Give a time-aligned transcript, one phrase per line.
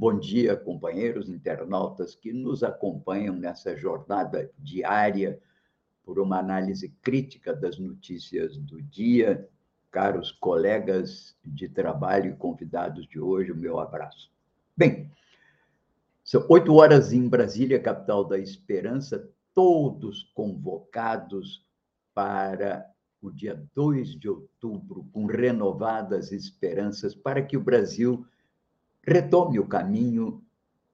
[0.00, 5.40] Bom dia, companheiros internautas que nos acompanham nessa jornada diária
[6.04, 9.48] por uma análise crítica das notícias do dia.
[9.90, 14.30] Caros colegas de trabalho e convidados de hoje, o meu abraço.
[14.76, 15.10] Bem,
[16.22, 21.66] são oito horas em Brasília, capital da esperança, todos convocados
[22.14, 22.88] para
[23.20, 28.24] o dia 2 de outubro, com renovadas esperanças para que o Brasil
[29.08, 30.40] retome o caminho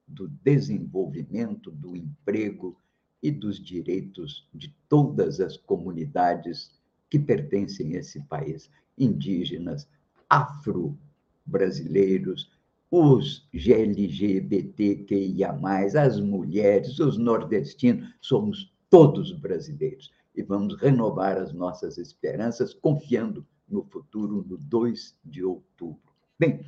[0.07, 2.75] do desenvolvimento, do emprego
[3.21, 6.71] e dos direitos de todas as comunidades
[7.09, 9.87] que pertencem a esse país, indígenas,
[10.29, 12.49] afro-brasileiros,
[12.89, 15.59] os GLGBTQIA,
[15.99, 23.83] as mulheres, os nordestinos, somos todos brasileiros e vamos renovar as nossas esperanças confiando no
[23.83, 25.99] futuro no 2 de outubro.
[26.39, 26.65] Bem,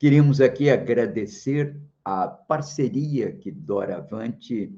[0.00, 4.74] Queríamos aqui agradecer a parceria que doravante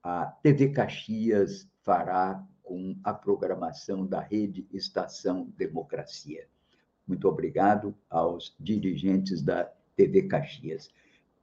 [0.00, 6.46] a TV Caxias fará com a programação da Rede Estação Democracia.
[7.04, 9.64] Muito obrigado aos dirigentes da
[9.96, 10.88] TV Caxias.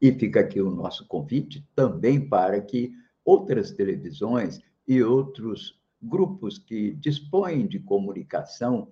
[0.02, 2.94] E fica aqui o nosso convite também para que
[3.26, 8.88] outras televisões e outros grupos que dispõem de comunicação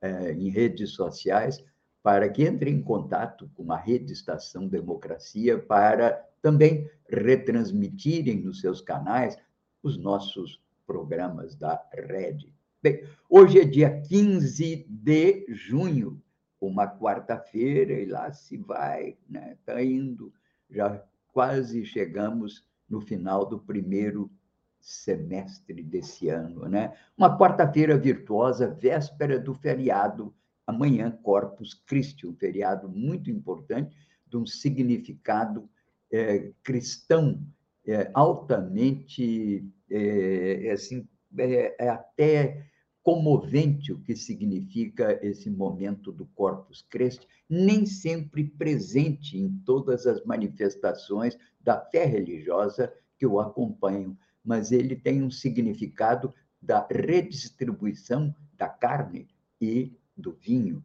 [0.00, 1.64] eh, em redes sociais
[2.06, 8.80] para que entre em contato com a Rede Estação Democracia para também retransmitirem nos seus
[8.80, 9.36] canais
[9.82, 12.54] os nossos programas da rede.
[12.80, 16.22] Bem, hoje é dia 15 de junho,
[16.60, 19.56] uma quarta-feira, e lá se vai, né?
[19.58, 20.32] Está indo,
[20.70, 21.02] já
[21.32, 24.30] quase chegamos no final do primeiro
[24.78, 26.96] semestre desse ano, né?
[27.18, 30.32] Uma quarta-feira virtuosa, véspera do feriado
[30.66, 33.96] amanhã, Corpus Christi, um feriado muito importante,
[34.26, 35.68] de um significado
[36.10, 37.40] é, cristão
[37.86, 41.06] é, altamente, é, é assim,
[41.38, 42.66] é, é, até
[43.02, 50.24] comovente o que significa esse momento do Corpus Christi, nem sempre presente em todas as
[50.24, 58.68] manifestações da fé religiosa que o acompanham, mas ele tem um significado da redistribuição da
[58.68, 59.28] carne
[59.60, 60.82] e do vinho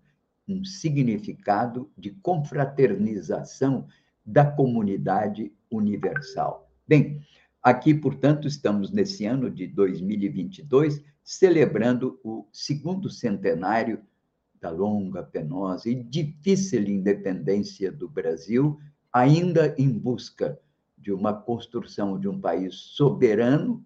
[0.47, 3.87] um significado de confraternização
[4.25, 6.69] da comunidade universal.
[6.87, 7.21] Bem,
[7.61, 14.01] aqui, portanto, estamos nesse ano de 2022 celebrando o segundo centenário
[14.59, 18.79] da longa, penosa e difícil independência do Brasil,
[19.11, 20.59] ainda em busca
[20.97, 23.83] de uma construção de um país soberano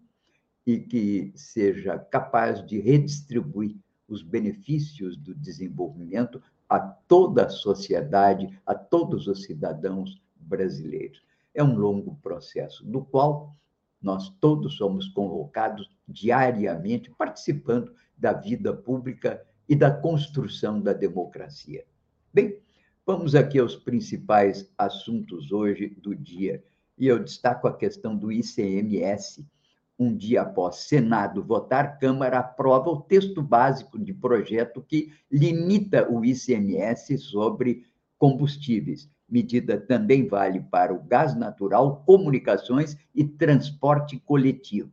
[0.66, 8.74] e que seja capaz de redistribuir os benefícios do desenvolvimento a toda a sociedade, a
[8.74, 11.24] todos os cidadãos brasileiros.
[11.54, 13.56] É um longo processo, do qual
[14.02, 21.86] nós todos somos convocados diariamente, participando da vida pública e da construção da democracia.
[22.34, 22.60] Bem,
[23.06, 26.64] vamos aqui aos principais assuntos hoje do dia.
[26.98, 29.46] E eu destaco a questão do ICMS,
[29.98, 36.24] um dia após Senado votar, Câmara aprova o texto básico de projeto que limita o
[36.24, 37.86] ICMS sobre
[38.18, 39.10] combustíveis.
[39.28, 44.92] Medida também vale para o gás natural, comunicações e transporte coletivo.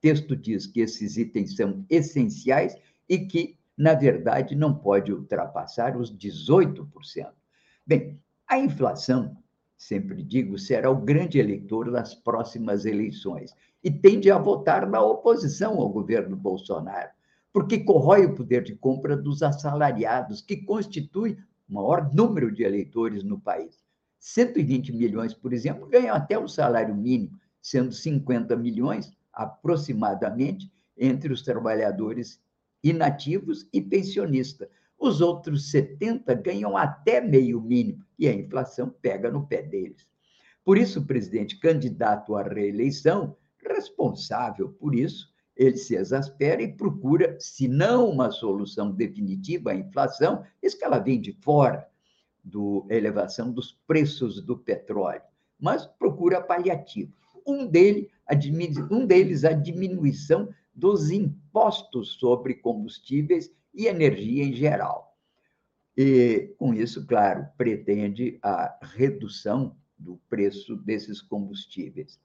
[0.00, 2.76] Texto diz que esses itens são essenciais
[3.08, 6.86] e que, na verdade, não pode ultrapassar os 18%.
[7.86, 9.36] Bem, a inflação,
[9.82, 13.52] sempre digo, será o grande eleitor das próximas eleições
[13.82, 17.10] e tende a votar na oposição ao governo Bolsonaro,
[17.52, 21.36] porque corrói o poder de compra dos assalariados, que constitui
[21.68, 23.82] o maior número de eleitores no país.
[24.20, 31.42] 120 milhões, por exemplo, ganham até o salário mínimo, sendo 50 milhões, aproximadamente, entre os
[31.42, 32.40] trabalhadores
[32.84, 34.68] inativos e pensionistas.
[35.02, 40.06] Os outros 70 ganham até meio mínimo, e a inflação pega no pé deles.
[40.64, 47.36] Por isso, o presidente candidato à reeleição responsável por isso, ele se exaspera e procura,
[47.40, 51.84] se não uma solução definitiva à inflação, isso que ela vem de fora,
[52.44, 55.22] da elevação dos preços do petróleo.
[55.58, 57.12] mas procura paliativo.
[57.44, 58.08] Um, dele,
[58.88, 65.16] um deles, a diminuição dos impostos sobre combustíveis e energia em geral.
[65.96, 72.20] E, com isso, claro, pretende a redução do preço desses combustíveis.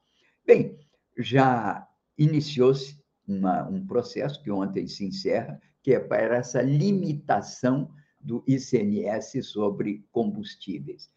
[0.46, 0.78] Bem,
[1.18, 2.98] já iniciou-se
[3.28, 11.10] um processo que ontem se encerra, que é para essa limitação do ICMS sobre combustíveis.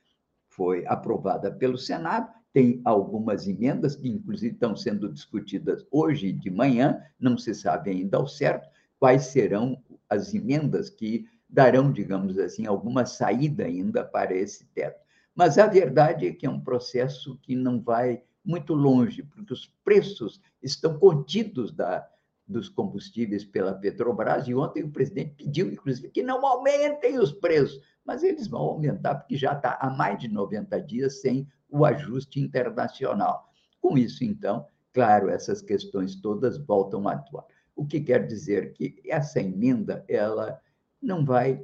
[0.48, 7.00] Foi aprovada pelo Senado, tem algumas emendas que, inclusive, estão sendo discutidas hoje de manhã,
[7.18, 8.68] não se sabe ainda ao certo
[8.98, 9.80] quais serão
[10.10, 15.00] as emendas que darão, digamos assim, alguma saída ainda para esse teto.
[15.34, 19.66] Mas a verdade é que é um processo que não vai muito longe, porque os
[19.84, 22.06] preços estão contidos da,
[22.46, 27.80] dos combustíveis pela Petrobras, e ontem o presidente pediu, inclusive, que não aumentem os preços,
[28.04, 32.40] mas eles vão aumentar porque já está há mais de 90 dias sem o ajuste
[32.40, 33.48] internacional.
[33.80, 37.44] Com isso, então, claro, essas questões todas voltam a atuar.
[37.74, 40.60] O que quer dizer que essa emenda ela
[41.00, 41.62] não vai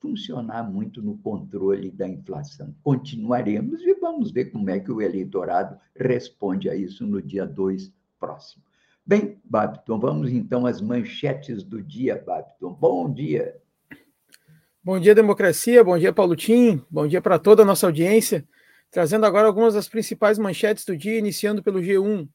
[0.00, 2.74] funcionar muito no controle da inflação.
[2.82, 7.92] Continuaremos e vamos ver como é que o eleitorado responde a isso no dia 2
[8.18, 8.62] próximo.
[9.04, 12.74] Bem, Babton, vamos então às manchetes do dia, Babton.
[12.74, 13.56] Bom dia.
[14.84, 15.82] Bom dia, democracia.
[15.82, 16.82] Bom dia, Paulo Tim.
[16.90, 18.46] Bom dia para toda a nossa audiência.
[18.90, 22.28] Trazendo agora algumas das principais manchetes do dia, iniciando pelo G1.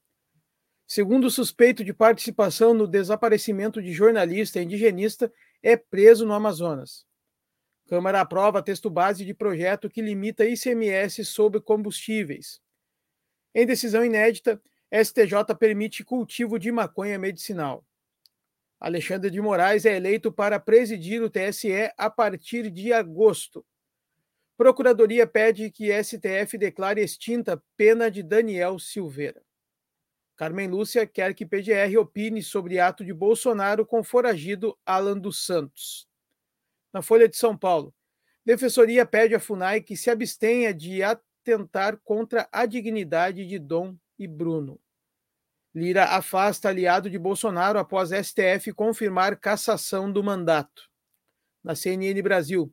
[0.85, 5.31] Segundo suspeito de participação no desaparecimento de jornalista indigenista,
[5.61, 7.05] é preso no Amazonas.
[7.87, 12.61] Câmara aprova texto base de projeto que limita ICMS sobre combustíveis.
[13.53, 17.85] Em decisão inédita, STJ permite cultivo de maconha medicinal.
[18.79, 23.65] Alexandre de Moraes é eleito para presidir o TSE a partir de agosto.
[24.57, 29.42] Procuradoria pede que STF declare extinta pena de Daniel Silveira.
[30.43, 36.05] Carmen Lúcia quer que PGR opine sobre ato de Bolsonaro com foragido Alan dos Santos.
[36.91, 37.95] Na Folha de São Paulo,
[38.45, 44.27] Defensoria pede à FUNAI que se abstenha de atentar contra a dignidade de Dom e
[44.27, 44.77] Bruno.
[45.73, 50.89] Lira afasta aliado de Bolsonaro após STF confirmar cassação do mandato.
[51.63, 52.69] Na CNN Brasil,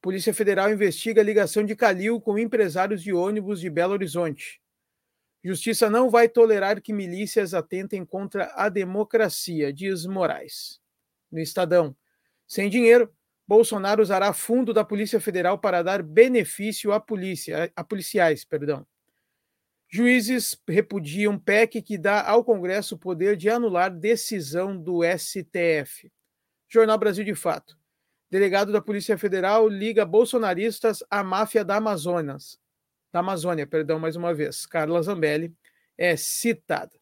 [0.00, 4.62] Polícia Federal investiga a ligação de Calil com empresários de ônibus de Belo Horizonte.
[5.42, 10.80] Justiça não vai tolerar que milícias atentem contra a democracia, diz Moraes.
[11.30, 11.96] No Estadão,
[12.46, 13.12] sem dinheiro,
[13.46, 18.86] Bolsonaro usará fundo da Polícia Federal para dar benefício à polícia, a policiais, perdão.
[19.90, 26.12] Juízes repudiam PEC que dá ao Congresso o poder de anular decisão do STF.
[26.68, 27.78] Jornal Brasil de Fato.
[28.30, 32.58] Delegado da Polícia Federal liga bolsonaristas à máfia da Amazonas.
[33.18, 34.64] Da Amazônia, perdão, mais uma vez.
[34.64, 35.52] Carla Zambelli
[35.98, 36.92] é citada.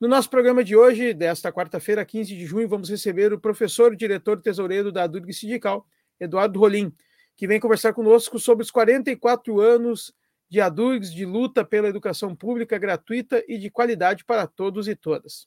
[0.00, 4.42] No nosso programa de hoje, desta quarta-feira, 15 de junho, vamos receber o professor, diretor
[4.42, 5.86] tesoureiro da Durg Sindical,
[6.18, 6.92] Eduardo Rolim,
[7.36, 10.12] que vem conversar conosco sobre os 44 anos
[10.48, 15.46] de ADURGS de luta pela educação pública gratuita e de qualidade para todos e todas.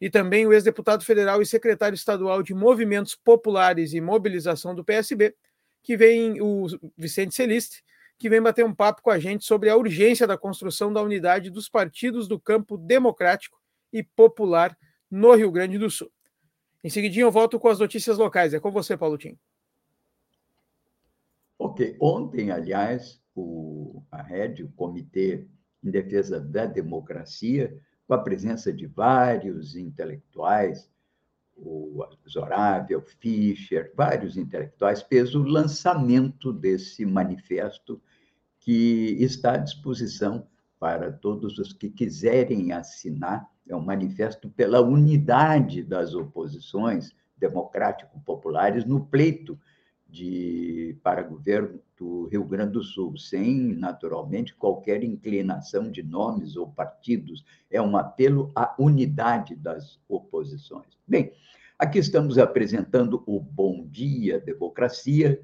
[0.00, 5.34] E também o ex-deputado federal e secretário estadual de Movimentos Populares e Mobilização do PSB,
[5.82, 7.82] que vem o Vicente Celiste,
[8.18, 11.50] que vem bater um papo com a gente sobre a urgência da construção da unidade
[11.50, 13.60] dos partidos do campo democrático
[13.92, 14.76] e popular
[15.10, 16.10] no Rio Grande do Sul.
[16.82, 18.52] Em seguidinho eu volto com as notícias locais.
[18.52, 19.38] É com você, Paulo Tim.
[21.58, 21.96] Ok.
[22.00, 25.46] Ontem, aliás, o, a RED, o Comitê
[25.82, 30.90] em Defesa da Democracia, com a presença de vários intelectuais,
[31.56, 38.00] o Zorábia, o Fischer, vários intelectuais, fez o lançamento desse manifesto
[38.68, 40.46] que está à disposição
[40.78, 43.48] para todos os que quiserem assinar.
[43.66, 49.58] É um manifesto pela unidade das oposições democrático-populares no pleito
[50.06, 56.68] de, para governo do Rio Grande do Sul, sem, naturalmente, qualquer inclinação de nomes ou
[56.68, 57.46] partidos.
[57.70, 60.98] É um apelo à unidade das oposições.
[61.06, 61.32] Bem,
[61.78, 65.40] aqui estamos apresentando o Bom Dia Democracia,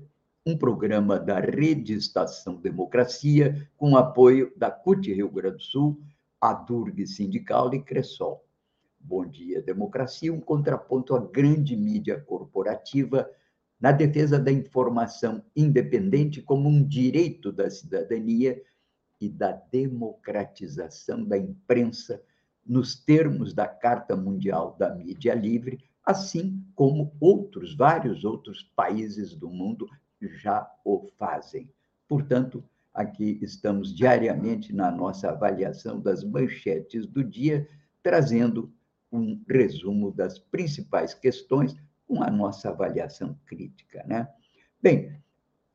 [0.46, 6.02] um programa da Rede Estação Democracia, com apoio da CUT Rio Grande do Sul,
[6.38, 8.44] a Durg Sindical e Cressol.
[9.00, 13.26] Bom Dia Democracia, um contraponto à grande mídia corporativa
[13.80, 18.62] na defesa da informação independente como um direito da cidadania
[19.18, 22.22] e da democratização da imprensa
[22.66, 29.48] nos termos da Carta Mundial da Mídia Livre, assim como outros, vários outros países do
[29.48, 29.88] mundo
[30.20, 31.68] já o fazem.
[32.08, 37.68] Portanto, aqui estamos diariamente na nossa avaliação das manchetes do dia,
[38.02, 38.72] trazendo
[39.10, 44.04] um resumo das principais questões com a nossa avaliação crítica.
[44.06, 44.28] Né?
[44.82, 45.16] Bem,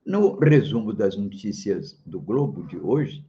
[0.06, 3.26] no resumo das notícias do Globo de hoje,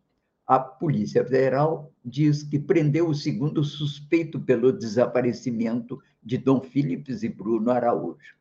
[0.47, 7.29] a Polícia Federal diz que prendeu o segundo suspeito pelo desaparecimento de Dom Philips e
[7.29, 8.35] Bruno Araújo.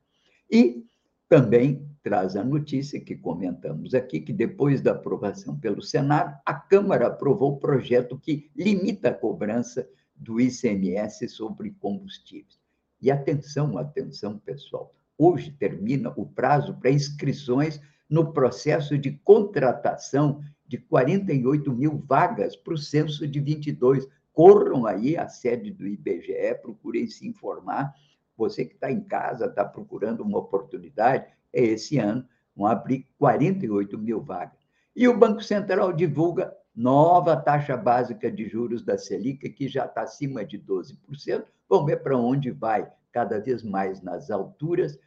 [0.49, 0.83] E
[1.29, 7.07] também traz a notícia que comentamos aqui, que depois da aprovação pelo Senado, a Câmara
[7.07, 12.59] aprovou o projeto que limita a cobrança do ICMS sobre combustíveis.
[12.99, 20.77] E atenção, atenção, pessoal, hoje termina o prazo para inscrições no processo de contratação de
[20.77, 24.07] 48 mil vagas para o censo de 22.
[24.33, 27.93] Corram aí à sede do IBGE, procurem se informar.
[28.39, 33.97] Você que está em casa, está procurando uma oportunidade, é esse ano, vão abrir 48
[33.97, 34.57] mil vagas.
[34.95, 40.03] E o Banco Central divulga nova taxa básica de juros da Selic, que já está
[40.03, 41.43] acima de 12%.
[41.67, 44.97] Vamos ver para onde vai, cada vez mais nas alturas.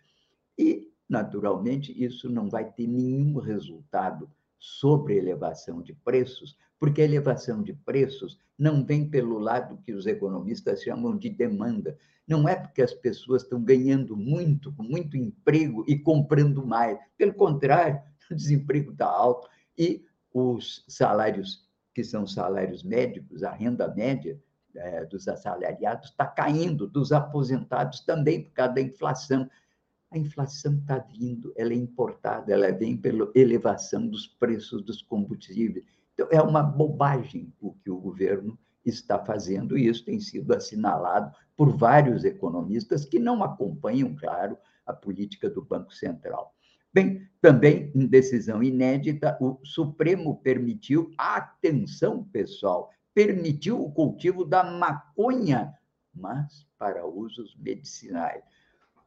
[0.58, 7.62] E, naturalmente, isso não vai ter nenhum resultado sobre elevação de preços, porque a elevação
[7.62, 11.96] de preços não vem pelo lado que os economistas chamam de demanda.
[12.26, 16.98] Não é porque as pessoas estão ganhando muito, com muito emprego e comprando mais.
[17.16, 19.48] Pelo contrário, o desemprego está alto
[19.78, 24.36] e os salários, que são salários médicos, a renda média
[24.74, 29.48] é, dos assalariados está caindo, dos aposentados também, por causa da inflação
[30.10, 35.86] a inflação está vindo, ela é importada, ela vem pela elevação dos preços dos combustíveis.
[36.14, 41.34] Então, é uma bobagem o que o governo está fazendo, e isso tem sido assinalado
[41.56, 46.54] por vários economistas que não acompanham, claro, a política do Banco Central.
[46.92, 55.72] Bem, também em decisão inédita, o Supremo permitiu, atenção pessoal, permitiu o cultivo da maconha,
[56.14, 58.42] mas para usos medicinais.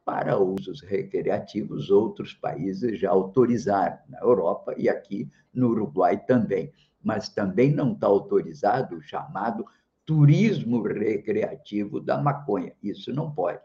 [0.04, 6.72] Para usos recreativos, outros países já autorizaram, na Europa e aqui no Uruguai também.
[7.06, 9.64] Mas também não está autorizado o chamado
[10.04, 12.72] turismo recreativo da maconha.
[12.82, 13.60] Isso não pode.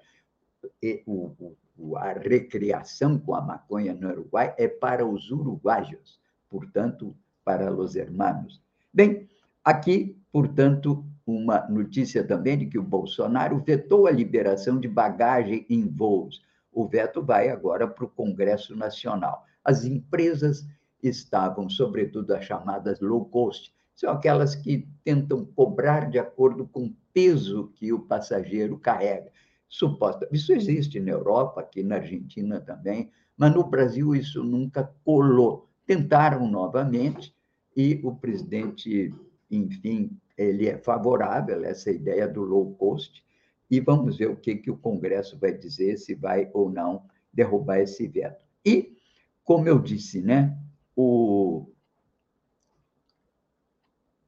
[0.79, 7.15] E o, o, a recreação com a maconha no Uruguai é para os uruguaios, portanto,
[7.43, 8.61] para os hermanos.
[8.93, 9.27] Bem,
[9.63, 15.87] aqui, portanto, uma notícia também de que o Bolsonaro vetou a liberação de bagagem em
[15.87, 16.43] voos.
[16.71, 19.47] O veto vai agora para o Congresso Nacional.
[19.63, 20.63] As empresas
[21.01, 26.95] estavam, sobretudo as chamadas low cost, são aquelas que tentam cobrar de acordo com o
[27.13, 29.31] peso que o passageiro carrega.
[29.67, 30.27] Suposta.
[30.31, 35.69] Isso existe na Europa, aqui na Argentina também, mas no Brasil isso nunca colou.
[35.85, 37.33] Tentaram novamente
[37.75, 39.13] e o presidente,
[39.49, 43.23] enfim, ele é favorável a essa ideia do low cost,
[43.69, 47.79] e vamos ver o que, que o Congresso vai dizer, se vai ou não derrubar
[47.79, 48.43] esse veto.
[48.65, 48.97] E,
[49.45, 50.57] como eu disse, né,
[50.95, 51.67] o...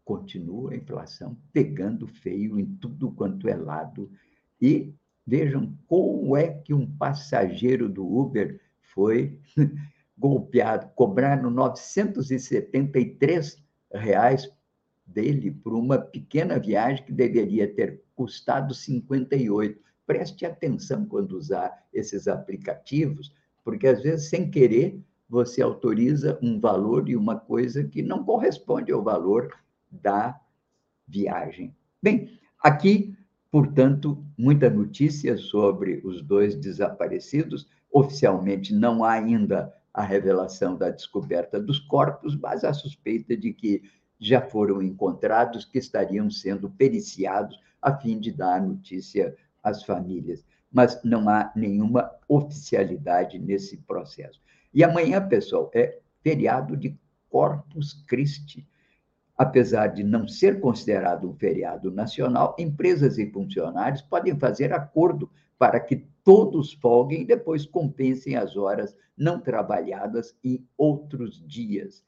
[0.03, 4.11] continua a inflação pegando feio em tudo quanto é lado,
[4.61, 4.93] e
[5.25, 9.39] vejam como é que um passageiro do Uber foi
[10.17, 14.51] golpeado, cobraram 973 reais
[15.05, 19.81] dele por uma pequena viagem que deveria ter custado 58.
[20.05, 24.99] Preste atenção quando usar esses aplicativos, porque às vezes, sem querer,
[25.33, 29.51] você autoriza um valor e uma coisa que não corresponde ao valor
[29.89, 30.39] da
[31.07, 31.75] viagem.
[31.99, 33.17] Bem, aqui,
[33.49, 37.67] portanto, muita notícia sobre os dois desaparecidos.
[37.91, 43.81] Oficialmente não há ainda a revelação da descoberta dos corpos, mas a suspeita de que
[44.19, 50.45] já foram encontrados que estariam sendo periciados a fim de dar notícia às famílias.
[50.71, 54.39] Mas não há nenhuma oficialidade nesse processo.
[54.73, 56.97] E amanhã, pessoal, é feriado de
[57.29, 58.67] Corpus Christi.
[59.37, 65.79] Apesar de não ser considerado um feriado nacional, empresas e funcionários podem fazer acordo para
[65.79, 72.03] que todos folguem e depois compensem as horas não trabalhadas em outros dias.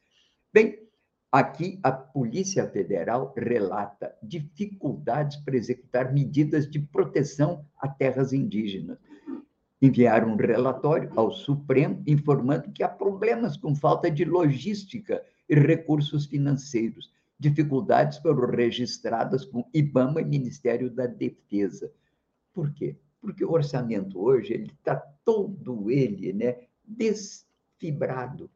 [0.52, 0.86] Bem,
[1.30, 8.96] Aqui, a Polícia Federal relata dificuldades para executar medidas de proteção a terras indígenas.
[9.80, 16.26] Enviaram um relatório ao Supremo informando que há problemas com falta de logística e recursos
[16.26, 17.12] financeiros.
[17.38, 21.92] Dificuldades foram registradas com IBAMA e Ministério da Defesa.
[22.54, 22.96] Por quê?
[23.20, 28.50] Porque o orçamento hoje ele está todo ele né, desfibrado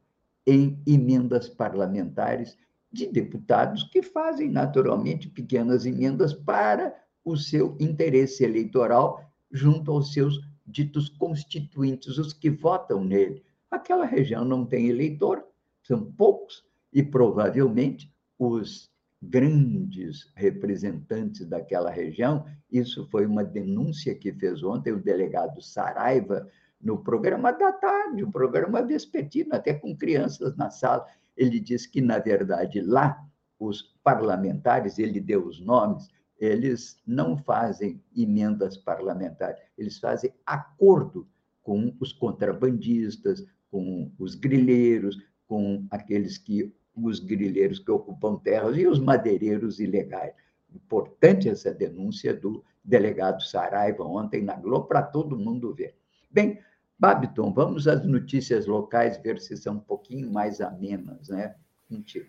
[0.47, 2.57] em emendas parlamentares
[2.91, 10.39] de deputados que fazem naturalmente pequenas emendas para o seu interesse eleitoral junto aos seus
[10.65, 13.43] ditos constituintes, os que votam nele.
[13.69, 15.43] Aquela região não tem eleitor,
[15.83, 16.63] são poucos,
[16.93, 18.91] e provavelmente os
[19.21, 22.45] grandes representantes daquela região.
[22.71, 26.49] Isso foi uma denúncia que fez ontem o delegado Saraiva
[26.81, 31.05] no programa da tarde, um programa vespertino, até com crianças na sala.
[31.37, 33.23] Ele disse que, na verdade, lá,
[33.59, 36.09] os parlamentares, ele deu os nomes,
[36.41, 41.27] eles não fazem emendas parlamentares, eles fazem acordo
[41.61, 48.87] com os contrabandistas, com os grileiros, com aqueles que os grileiros que ocupam terras e
[48.87, 50.33] os madeireiros ilegais.
[50.73, 55.95] Importante essa denúncia do delegado Saraiva ontem na Globo para todo mundo ver.
[56.31, 56.59] Bem,
[56.97, 61.55] Babiton, vamos às notícias locais ver se são um pouquinho mais amenas, né?
[61.87, 62.25] Mentira.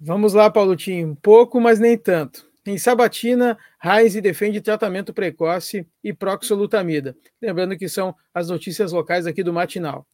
[0.00, 1.16] Vamos lá, Paulotinho.
[1.20, 2.48] Pouco, mas nem tanto.
[2.68, 7.16] Em Sabatina, Reis defende tratamento precoce e proxolutamida.
[7.40, 10.06] Lembrando que são as notícias locais aqui do Matinal.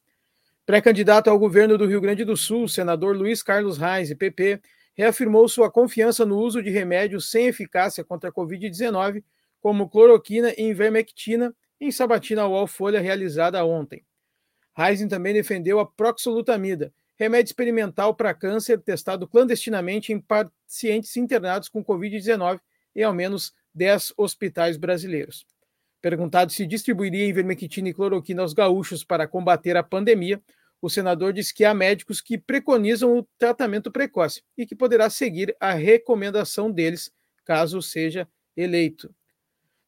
[0.64, 4.62] Pré-candidato ao governo do Rio Grande do Sul, senador Luiz Carlos Reis, PP,
[4.94, 9.24] reafirmou sua confiança no uso de remédios sem eficácia contra a Covid-19,
[9.60, 14.04] como cloroquina e ivermectina, em sabatina UOL Folha realizada ontem.
[14.76, 21.84] Reis também defendeu a proxolutamida, remédio experimental para câncer testado clandestinamente em pacientes internados com
[21.84, 22.60] Covid-19
[22.94, 25.46] em ao menos 10 hospitais brasileiros.
[26.00, 30.40] Perguntado se distribuiria ivermectina e cloroquina aos gaúchos para combater a pandemia,
[30.80, 35.56] o senador disse que há médicos que preconizam o tratamento precoce e que poderá seguir
[35.58, 37.10] a recomendação deles
[37.44, 39.14] caso seja eleito.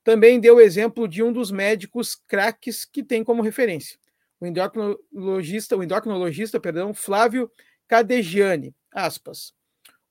[0.02, 3.99] Também deu o exemplo de um dos médicos craques que tem como referência,
[4.40, 7.50] o endocrinologista, o endocrinologista, perdão, Flávio
[7.88, 9.55] Cadegiani, aspas.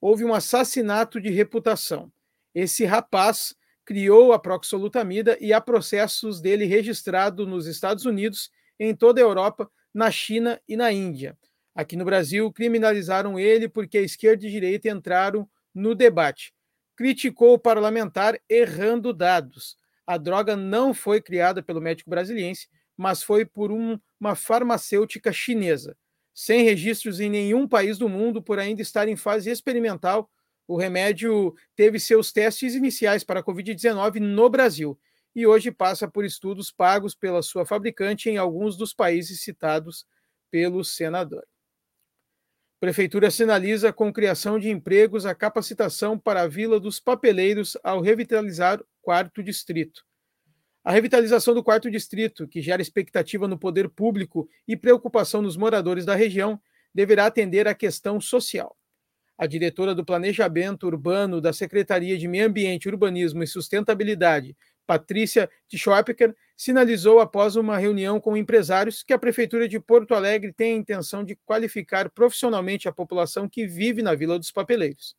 [0.01, 2.11] Houve um assassinato de reputação.
[2.53, 8.49] Esse rapaz criou a proxolutamida e há processos dele registrado nos Estados Unidos,
[8.79, 11.37] em toda a Europa, na China e na Índia.
[11.73, 16.53] Aqui no Brasil, criminalizaram ele porque a esquerda e a direita entraram no debate.
[16.95, 19.77] Criticou o parlamentar errando dados.
[20.07, 25.97] A droga não foi criada pelo médico brasiliense, mas foi por um, uma farmacêutica chinesa.
[26.33, 30.29] Sem registros em nenhum país do mundo, por ainda estar em fase experimental,
[30.67, 34.99] o remédio teve seus testes iniciais para a Covid-19 no Brasil
[35.35, 40.05] e hoje passa por estudos pagos pela sua fabricante em alguns dos países citados
[40.49, 41.45] pelo senador.
[42.79, 48.79] Prefeitura sinaliza com criação de empregos a capacitação para a Vila dos Papeleiros ao revitalizar
[48.79, 50.05] o quarto distrito.
[50.85, 56.05] A revitalização do quarto distrito, que gera expectativa no poder público e preocupação nos moradores
[56.05, 56.61] da região,
[56.93, 58.77] deverá atender à questão social.
[59.35, 66.35] A diretora do Planejamento Urbano da Secretaria de Meio Ambiente, Urbanismo e Sustentabilidade, Patrícia Tischopker,
[66.55, 71.23] sinalizou após uma reunião com empresários que a Prefeitura de Porto Alegre tem a intenção
[71.23, 75.15] de qualificar profissionalmente a população que vive na Vila dos Papeleiros.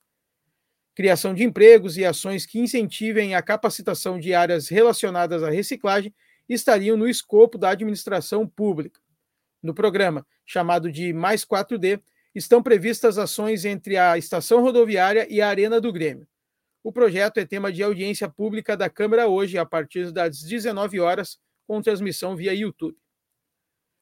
[0.96, 6.14] Criação de empregos e ações que incentivem a capacitação de áreas relacionadas à reciclagem
[6.48, 8.98] estariam no escopo da administração pública.
[9.62, 12.00] No programa, chamado de Mais 4D,
[12.34, 16.26] estão previstas ações entre a estação rodoviária e a Arena do Grêmio.
[16.82, 21.38] O projeto é tema de audiência pública da Câmara hoje, a partir das 19 horas,
[21.66, 22.96] com transmissão via YouTube.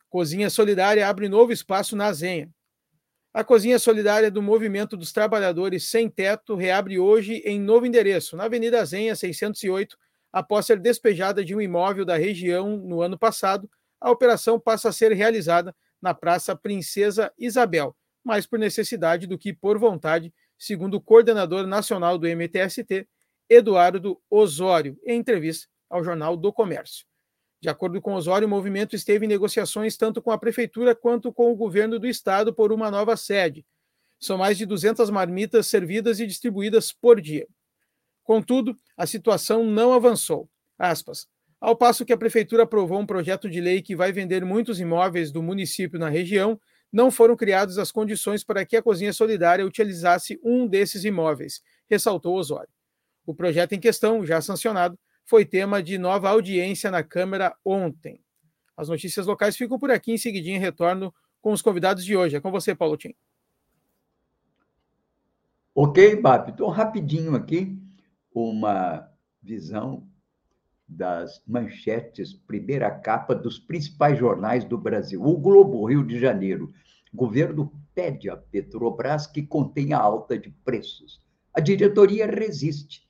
[0.09, 2.54] Cozinha Solidária abre novo espaço na Zenha.
[3.35, 8.45] A Cozinha Solidária do Movimento dos Trabalhadores Sem Teto reabre hoje em novo endereço, na
[8.45, 9.99] Avenida Zenha 608,
[10.33, 13.69] após ser despejada de um imóvel da região no ano passado.
[14.01, 19.53] A operação passa a ser realizada na Praça Princesa Isabel, mais por necessidade do que
[19.53, 23.09] por vontade, segundo o coordenador nacional do MTST,
[23.51, 27.05] Eduardo Osório, em entrevista ao Jornal do Comércio.
[27.65, 31.51] De acordo com Osório, o movimento esteve em negociações tanto com a prefeitura quanto com
[31.51, 33.65] o governo do estado por uma nova sede.
[34.21, 37.49] São mais de 200 marmitas servidas e distribuídas por dia.
[38.23, 40.47] Contudo, a situação não avançou.
[40.79, 41.27] Aspas.
[41.59, 45.33] Ao passo que a prefeitura aprovou um projeto de lei que vai vender muitos imóveis
[45.33, 46.61] do município na região,
[46.93, 52.37] não foram criadas as condições para que a cozinha solidária utilizasse um desses imóveis, ressaltou
[52.37, 52.69] Osório.
[53.25, 58.21] O projeto em questão, já sancionado, foi tema de nova audiência na Câmara ontem.
[58.77, 62.37] As notícias locais ficam por aqui, em seguidinho retorno com os convidados de hoje.
[62.37, 63.15] É com você, Paulo Tim.
[65.75, 66.51] Ok, Bap.
[66.51, 67.77] Então, rapidinho aqui,
[68.33, 69.09] uma
[69.43, 70.09] visão
[70.87, 75.23] das manchetes, primeira capa dos principais jornais do Brasil.
[75.23, 76.73] O Globo, Rio de Janeiro.
[77.13, 81.23] Governo pede à Petrobras que contenha alta de preços.
[81.53, 83.09] A diretoria resiste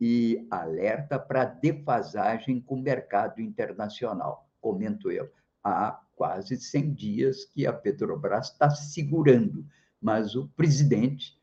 [0.00, 4.48] e alerta para defasagem com o mercado internacional.
[4.60, 5.30] Comento eu,
[5.62, 9.64] há quase 100 dias que a Petrobras está segurando,
[10.00, 11.38] mas o presidente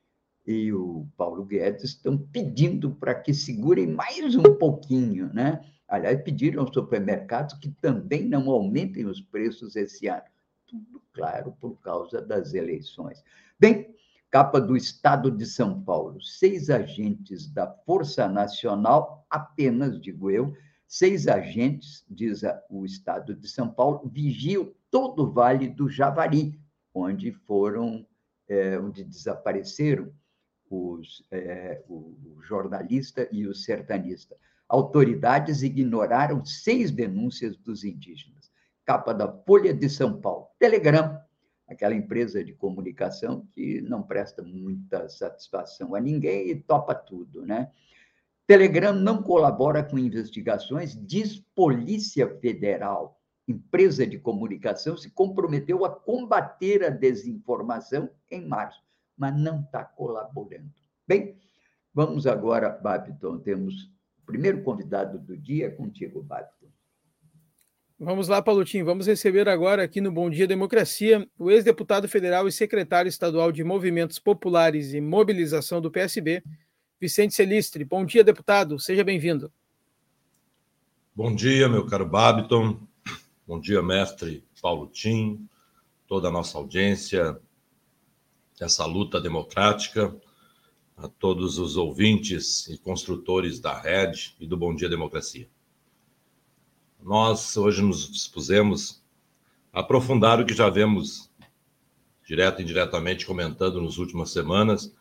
[0.45, 5.63] e o Paulo Guedes estão pedindo para que segurem mais um pouquinho, né?
[5.87, 10.23] Aliás, pediram aos supermercados que também não aumentem os preços esse ano.
[10.65, 13.21] Tudo, claro, por causa das eleições.
[13.59, 13.93] Bem,
[14.31, 16.21] capa do Estado de São Paulo.
[16.21, 20.53] Seis agentes da Força Nacional, apenas, digo eu,
[20.87, 26.57] seis agentes, diz o Estado de São Paulo, vigiam todo o Vale do Javari,
[26.93, 28.07] onde foram,
[28.47, 30.11] é, onde desapareceram
[30.69, 34.37] os, é, o jornalista e o sertanista.
[34.67, 38.49] Autoridades ignoraram seis denúncias dos indígenas.
[38.85, 40.47] Capa da Folha de São Paulo.
[40.57, 41.19] Telegram,
[41.71, 47.71] aquela empresa de comunicação que não presta muita satisfação a ninguém e topa tudo, né?
[48.45, 53.19] Telegram não colabora com investigações, diz Polícia Federal.
[53.47, 58.81] Empresa de comunicação se comprometeu a combater a desinformação em março
[59.21, 60.73] mas não está colaborando.
[61.07, 61.37] Bem,
[61.93, 63.83] vamos agora, Babiton, temos
[64.17, 66.60] o primeiro convidado do dia é contigo, Babiton.
[68.03, 68.83] Vamos lá, Paulutinho.
[68.83, 73.63] Vamos receber agora aqui no Bom Dia Democracia o ex-deputado federal e secretário estadual de
[73.63, 76.43] Movimentos Populares e Mobilização do PSB,
[76.99, 77.85] Vicente Celistre.
[77.85, 78.79] Bom dia, deputado.
[78.79, 79.53] Seja bem-vindo.
[81.15, 82.79] Bom dia, meu caro Babiton.
[83.45, 85.47] Bom dia, mestre Paulo Tim,
[86.07, 87.39] toda a nossa audiência,
[88.59, 90.11] essa luta democrática,
[90.97, 95.47] a todos os ouvintes e construtores da rede e do Bom Dia Democracia.
[97.01, 99.01] Nós hoje nos dispusemos
[99.73, 101.31] a aprofundar o que já vemos
[102.23, 104.93] direto e indiretamente comentando nas últimas semanas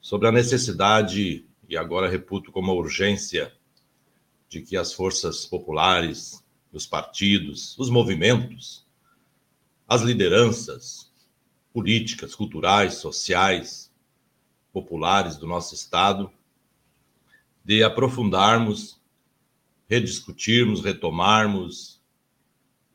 [0.00, 3.54] sobre a necessidade, e agora reputo como uma urgência,
[4.48, 8.84] de que as forças populares, os partidos, os movimentos,
[9.86, 11.12] as lideranças,
[11.72, 13.92] políticas, culturais, sociais,
[14.72, 16.30] populares do nosso Estado,
[17.64, 19.00] de aprofundarmos,
[19.88, 22.02] rediscutirmos, retomarmos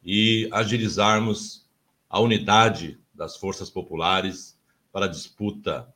[0.04, 1.70] e agilizarmos
[2.10, 4.60] a unidade das forças populares
[4.92, 5.94] para a disputa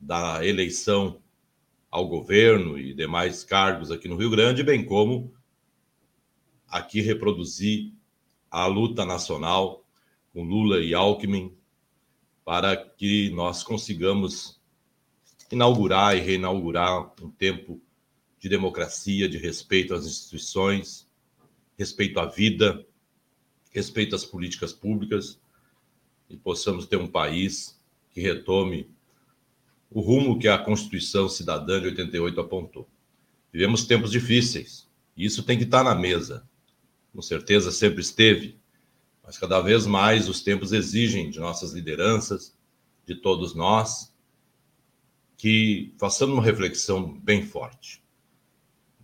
[0.00, 1.20] da eleição
[1.90, 5.34] ao governo e demais cargos aqui no Rio Grande, bem como
[6.68, 7.92] aqui reproduzir
[8.50, 9.84] a luta nacional
[10.32, 11.56] com Lula e Alckmin
[12.44, 14.60] para que nós consigamos
[15.50, 17.80] inaugurar e reinaugurar um tempo
[18.44, 21.08] de democracia, de respeito às instituições,
[21.78, 22.86] respeito à vida,
[23.70, 25.40] respeito às políticas públicas
[26.28, 27.80] e possamos ter um país
[28.10, 28.86] que retome
[29.90, 32.86] o rumo que a Constituição Cidadã de 88 apontou.
[33.50, 36.46] Vivemos tempos difíceis e isso tem que estar na mesa.
[37.14, 38.58] Com certeza sempre esteve,
[39.24, 42.54] mas cada vez mais os tempos exigem de nossas lideranças,
[43.06, 44.14] de todos nós,
[45.34, 48.03] que façamos uma reflexão bem forte.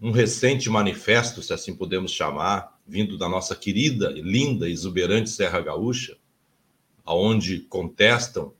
[0.01, 6.17] Um recente manifesto, se assim podemos chamar, vindo da nossa querida, linda exuberante Serra Gaúcha,
[7.05, 8.55] aonde contestam,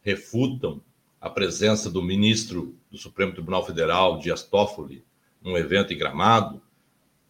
[0.00, 0.80] refutam
[1.20, 5.04] a presença do ministro do Supremo Tribunal Federal, Dias Toffoli,
[5.42, 6.62] num evento em Gramado.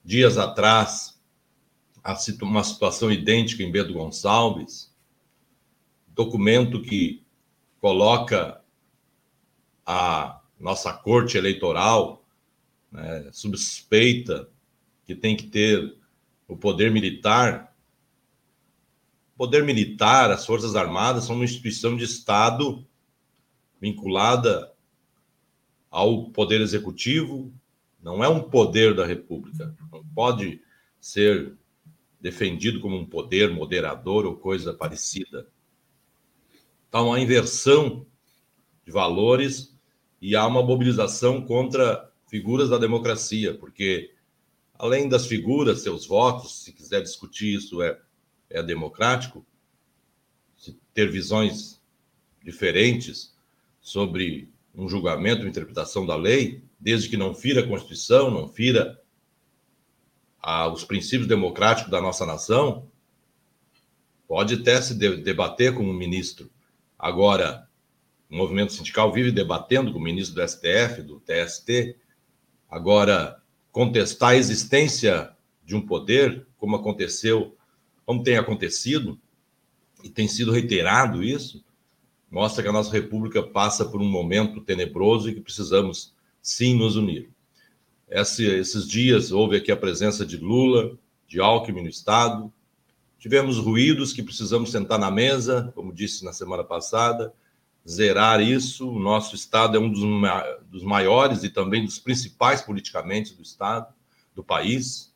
[0.05, 1.19] Dias atrás,
[2.43, 4.95] uma situação idêntica em Bedo Gonçalves,
[6.09, 7.23] documento que
[7.81, 8.61] coloca
[9.87, 12.23] a nossa corte eleitoral
[12.91, 14.49] né, suspeita
[15.05, 15.97] que tem que ter
[16.47, 17.75] o poder militar.
[19.35, 22.87] O poder militar, as Forças Armadas são uma instituição de Estado
[23.81, 24.73] vinculada
[25.91, 27.53] ao poder executivo,
[28.03, 30.61] não é um poder da República, não pode
[31.01, 31.57] ser
[32.21, 35.47] defendido como um poder moderador ou coisa parecida.
[36.91, 38.07] Há uma inversão
[38.85, 39.77] de valores
[40.21, 44.13] e há uma mobilização contra figuras da democracia, porque
[44.79, 47.99] além das figuras, seus votos, se quiser discutir isso é,
[48.49, 49.45] é democrático,
[50.93, 51.81] ter visões
[52.43, 53.35] diferentes
[53.81, 59.01] sobre um julgamento, uma interpretação da lei, desde que não fira a Constituição, não fira
[60.73, 62.89] os princípios democráticos da nossa nação,
[64.27, 66.51] pode até se debater com o ministro.
[66.99, 67.69] Agora,
[68.31, 71.97] o movimento sindical vive debatendo com o ministro do STF, do TST.
[72.69, 73.41] Agora,
[73.73, 75.31] contestar a existência
[75.65, 77.57] de um poder, como aconteceu,
[78.05, 79.19] como tem acontecido,
[80.03, 81.65] e tem sido reiterado isso,
[82.31, 86.97] mostra que a nossa república passa por um momento tenebroso e que precisamos sim nos
[86.97, 87.31] unir.
[88.09, 92.53] Esse, esses dias houve aqui a presença de Lula, de Alckmin no Estado,
[93.19, 97.35] tivemos ruídos que precisamos sentar na mesa, como disse na semana passada,
[97.89, 98.91] zerar isso.
[98.91, 100.03] O nosso Estado é um dos,
[100.71, 103.93] dos maiores e também dos principais politicamente do Estado,
[104.35, 105.15] do país.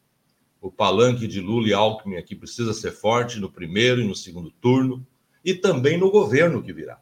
[0.61, 4.50] O palanque de Lula e Alckmin aqui precisa ser forte no primeiro e no segundo
[4.50, 5.06] turno,
[5.44, 6.98] e também no governo que virá.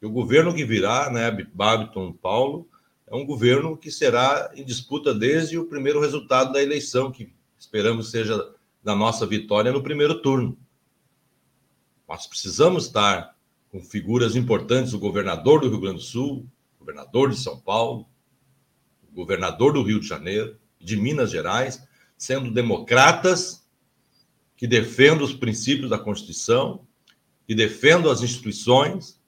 [0.00, 2.68] E o governo que virá, né, Babiton Paulo,
[3.06, 8.10] é um governo que será em disputa desde o primeiro resultado da eleição, que esperamos
[8.10, 10.56] seja da nossa vitória no primeiro turno.
[12.06, 13.36] Nós precisamos estar
[13.70, 18.06] com figuras importantes, o governador do Rio Grande do Sul, o governador de São Paulo,
[19.10, 21.82] o governador do Rio de Janeiro, de Minas Gerais,
[22.16, 23.66] sendo democratas
[24.56, 26.86] que defendam os princípios da Constituição,
[27.46, 29.20] que defendam as instituições,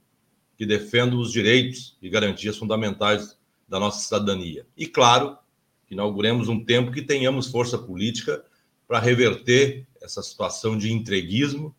[0.57, 4.67] que defendam os direitos e garantias fundamentais da nossa cidadania.
[4.77, 5.39] E, claro,
[5.87, 8.45] que inauguremos um tempo que tenhamos força política
[8.87, 11.75] para reverter essa situação de entreguismo,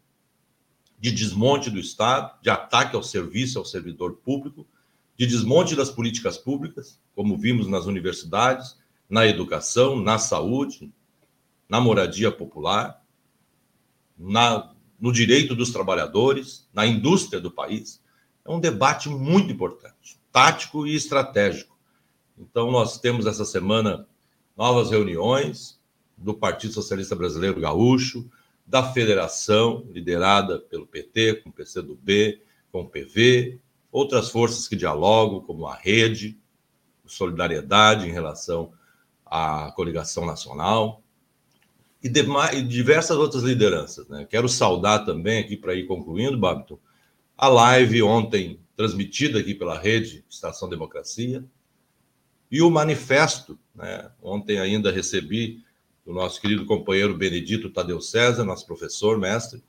[1.01, 4.65] de desmonte do Estado, de ataque ao serviço ao servidor público,
[5.17, 10.93] de desmonte das políticas públicas, como vimos nas universidades, na educação, na saúde,
[11.67, 13.03] na moradia popular,
[14.17, 18.01] na, no direito dos trabalhadores, na indústria do país.
[18.45, 21.71] É um debate muito importante, tático e estratégico
[22.41, 24.07] então, nós temos essa semana
[24.57, 25.79] novas reuniões
[26.17, 28.27] do Partido Socialista Brasileiro Gaúcho,
[28.71, 33.59] da federação, liderada pelo PT, com o PCdoB, com o PV,
[33.91, 36.39] outras forças que dialogam, como a Rede,
[37.05, 38.71] Solidariedade em relação
[39.25, 41.03] à coligação nacional,
[42.01, 44.07] e, demais, e diversas outras lideranças.
[44.07, 44.25] Né?
[44.29, 46.79] Quero saudar também, aqui para ir concluindo, Babiton,
[47.37, 51.43] a live ontem transmitida aqui pela Rede Estação Democracia,
[52.49, 54.09] e o manifesto, né?
[54.21, 55.61] ontem ainda recebi
[56.05, 59.63] do nosso querido companheiro Benedito Tadeu César, nosso professor, mestre,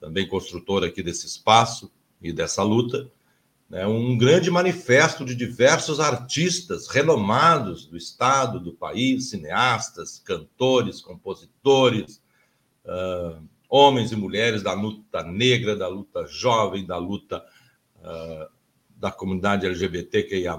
[0.00, 1.90] também construtor aqui desse espaço
[2.20, 3.10] e dessa luta,
[3.68, 3.86] né?
[3.86, 12.22] um grande manifesto de diversos artistas renomados do Estado, do país, cineastas, cantores, compositores,
[12.84, 17.44] uh, homens e mulheres da luta negra, da luta jovem, da luta
[17.96, 18.52] uh,
[18.94, 20.56] da comunidade LGBTQIA+,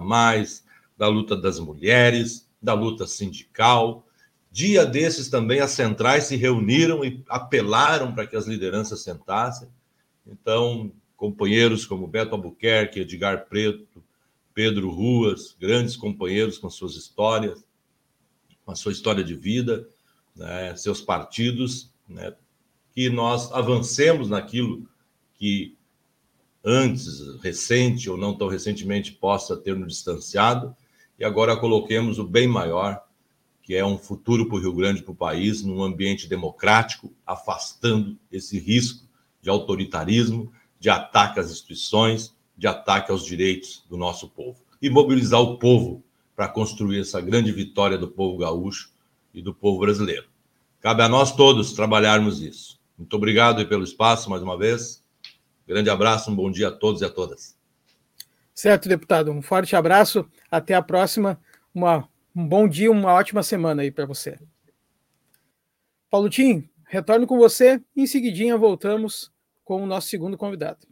[0.98, 4.06] da luta das mulheres, da luta sindical.
[4.54, 9.68] Dia desses também as centrais se reuniram e apelaram para que as lideranças sentassem.
[10.28, 14.04] Então, companheiros como Beto Albuquerque, Edgar Preto,
[14.54, 17.66] Pedro Ruas, grandes companheiros com suas histórias,
[18.64, 19.90] com a sua história de vida,
[20.36, 22.36] né, seus partidos, né,
[22.94, 24.88] que nós avancemos naquilo
[25.34, 25.76] que
[26.64, 30.76] antes, recente ou não tão recentemente, possa ter nos distanciado
[31.18, 33.04] e agora coloquemos o bem maior,
[33.64, 38.20] que é um futuro para o Rio Grande, para o país, num ambiente democrático, afastando
[38.30, 39.08] esse risco
[39.42, 44.60] de autoritarismo, de ataque às instituições, de ataque aos direitos do nosso povo.
[44.82, 46.04] E mobilizar o povo
[46.36, 48.92] para construir essa grande vitória do povo gaúcho
[49.34, 50.28] e do povo brasileiro.
[50.82, 52.78] Cabe a nós todos trabalharmos isso.
[52.98, 55.02] Muito obrigado pelo espaço mais uma vez.
[55.66, 57.58] Grande abraço, um bom dia a todos e a todas.
[58.54, 59.32] Certo, deputado.
[59.32, 60.26] Um forte abraço.
[60.52, 61.40] Até a próxima.
[61.74, 64.40] Uma, um bom dia, uma ótima semana aí para você.
[66.10, 67.82] Paulo Tim, retorno com você.
[67.96, 69.32] Em seguidinha voltamos
[69.64, 70.88] com o nosso segundo convidado.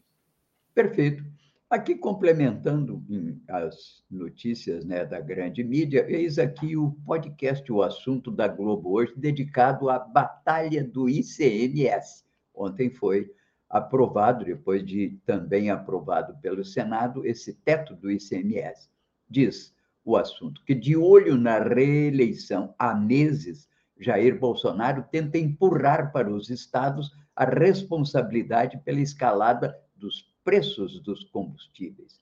[0.74, 1.24] Perfeito.
[1.70, 3.02] Aqui complementando
[3.48, 9.14] as notícias né, da grande mídia, eis aqui o podcast O Assunto da Globo hoje,
[9.16, 12.26] dedicado à batalha do ICMS.
[12.54, 13.34] Ontem foi
[13.70, 18.90] aprovado, depois de também aprovado pelo Senado, esse teto do ICMS.
[19.30, 19.74] Diz
[20.04, 23.68] o assunto que, de olho na reeleição há meses,
[24.00, 32.20] Jair Bolsonaro tenta empurrar para os estados a responsabilidade pela escalada dos preços dos combustíveis.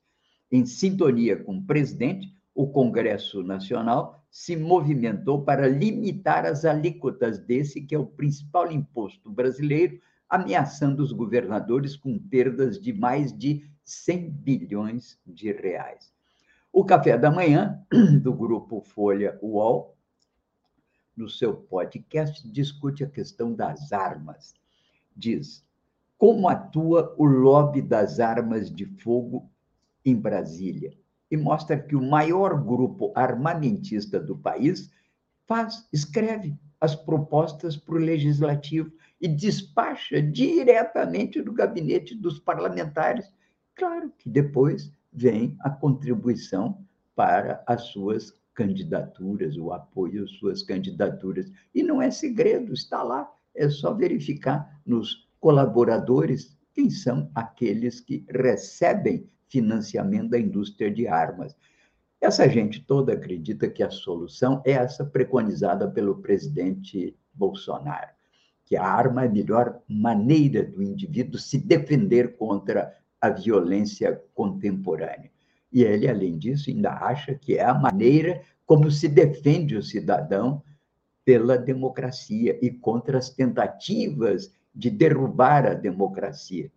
[0.52, 7.82] Em sintonia com o presidente, o Congresso Nacional se movimentou para limitar as alíquotas desse,
[7.82, 14.30] que é o principal imposto brasileiro, ameaçando os governadores com perdas de mais de 100
[14.30, 16.13] bilhões de reais.
[16.71, 17.84] O café da manhã
[18.21, 19.97] do grupo Folha UOL,
[21.17, 24.53] no seu podcast, discute a questão das armas.
[25.15, 25.65] Diz:
[26.19, 29.49] como atua o lobby das armas de fogo
[30.05, 30.93] em Brasília?
[31.32, 34.91] E mostra que o maior grupo armamentista do país
[35.47, 43.34] faz, escreve as propostas para o legislativo e despacha diretamente do gabinete dos parlamentares.
[43.73, 51.52] Claro que depois vem a contribuição para as suas candidaturas, o apoio às suas candidaturas.
[51.74, 58.26] E não é segredo, está lá, é só verificar nos colaboradores quem são aqueles que
[58.30, 61.56] recebem financiamento da indústria de armas.
[62.22, 68.10] Essa gente toda acredita que a solução é essa preconizada pelo presidente Bolsonaro,
[68.65, 75.32] que a arma é a melhor maneira do indivíduo se defender contra a violência contemporânea.
[75.71, 80.63] E ele, além disso, ainda acha que é a maneira como se defende o cidadão
[81.25, 86.71] pela democracia e contra as tentativas de derrubar a democracia.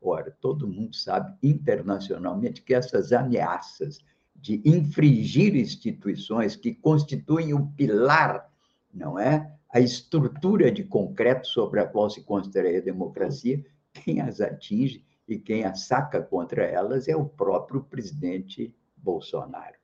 [0.00, 3.98] Ora, todo mundo sabe internacionalmente que essas ameaças
[4.34, 8.48] de infringir instituições que constituem o pilar,
[8.94, 9.52] não é?
[9.72, 15.38] A estrutura de concreto sobre a qual se constrói a democracia, quem as atinge e
[15.38, 19.76] quem a saca contra elas é o próprio presidente Bolsonaro.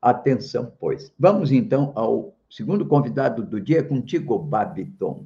[0.00, 1.12] Atenção, pois.
[1.16, 5.24] Vamos então ao segundo convidado do dia, contigo, Babiton.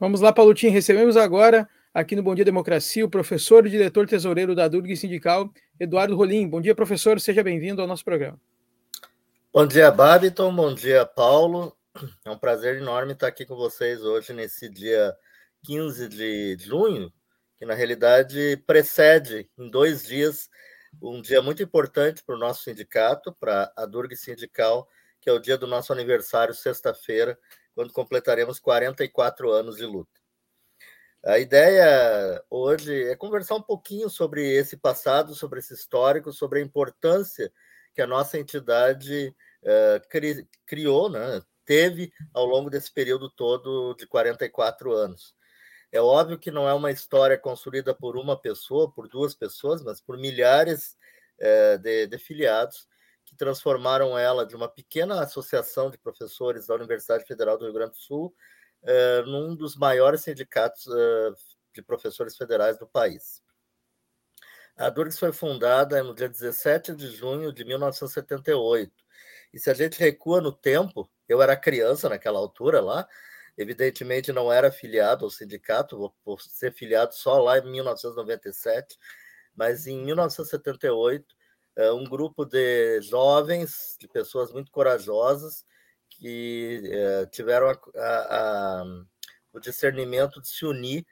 [0.00, 0.72] Vamos lá, Paulotinho.
[0.72, 5.48] Recebemos agora, aqui no Bom Dia Democracia, o professor e diretor tesoureiro da Durg Sindical,
[5.78, 6.48] Eduardo Rolim.
[6.48, 7.20] Bom dia, professor.
[7.20, 8.38] Seja bem-vindo ao nosso programa.
[9.54, 10.52] Bom dia, Babiton.
[10.52, 11.76] Bom dia, Paulo.
[12.24, 15.14] É um prazer enorme estar aqui com vocês hoje, nesse dia
[15.64, 17.12] 15 de junho,
[17.56, 20.50] que na realidade precede em dois dias
[21.00, 24.88] um dia muito importante para o nosso sindicato, para a Durg Sindical,
[25.20, 27.38] que é o dia do nosso aniversário, sexta-feira,
[27.74, 30.20] quando completaremos 44 anos de luta.
[31.24, 36.62] A ideia hoje é conversar um pouquinho sobre esse passado, sobre esse histórico, sobre a
[36.62, 37.52] importância
[37.94, 44.06] que a nossa entidade uh, cri criou, né, teve ao longo desse período todo de
[44.06, 45.34] 44 anos.
[45.92, 50.00] É óbvio que não é uma história construída por uma pessoa, por duas pessoas, mas
[50.00, 50.96] por milhares
[51.38, 52.88] é, de, de filiados
[53.26, 57.92] que transformaram ela de uma pequena associação de professores da Universidade Federal do Rio Grande
[57.92, 58.34] do Sul
[58.82, 61.30] é, num dos maiores sindicatos é,
[61.74, 63.42] de professores federais do país.
[64.76, 68.92] A Durgs foi fundada no dia 17 de junho de 1978.
[69.52, 73.06] E se a gente recua no tempo, eu era criança naquela altura lá,
[73.56, 78.98] Evidentemente, não era filiado ao sindicato, vou ser filiado só lá em 1997,
[79.54, 81.34] mas em 1978,
[81.76, 85.66] eh, um grupo de jovens, de pessoas muito corajosas,
[86.08, 88.84] que eh, tiveram a, a, a,
[89.52, 91.06] o discernimento de se unir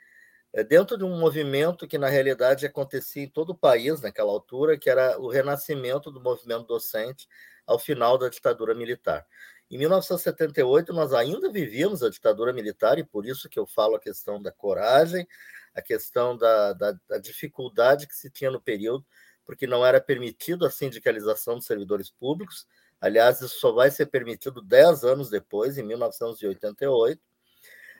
[0.53, 4.79] eh, dentro de um movimento que, na realidade, acontecia em todo o país naquela altura,
[4.79, 7.29] que era o renascimento do movimento docente
[7.67, 9.27] ao final da ditadura militar.
[9.71, 14.01] Em 1978, nós ainda vivíamos a ditadura militar, e por isso que eu falo a
[14.01, 15.27] questão da coragem,
[15.75, 19.07] a questão da, da, da dificuldade que se tinha no período,
[19.45, 22.67] porque não era permitido a sindicalização dos servidores públicos.
[23.01, 27.21] Aliás, isso só vai ser permitido dez anos depois, em 1988.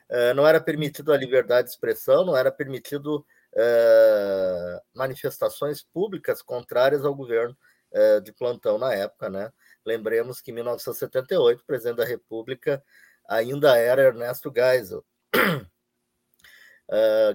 [0.09, 7.05] Eh, não era permitido a liberdade de expressão, não era permitido eh, manifestações públicas contrárias
[7.05, 7.57] ao governo
[7.93, 9.51] eh, de plantão na época, né?
[9.85, 12.83] Lembremos que em 1978, o presidente da República
[13.27, 15.05] ainda era Ernesto Geisel.
[15.35, 15.67] Uh,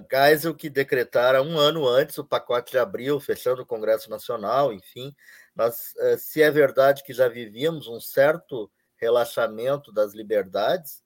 [0.11, 5.15] Geisel que decretara um ano antes o pacote de abril, fechando o Congresso Nacional, enfim.
[5.55, 11.03] Mas uh, se é verdade que já vivíamos um certo relaxamento das liberdades,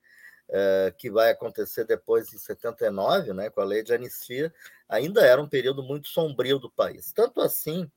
[0.49, 4.53] uh, que vai acontecer depois em 79, né, com a lei de anistia,
[4.87, 7.11] ainda era um período muito sombrio do país.
[7.13, 7.89] Tanto assim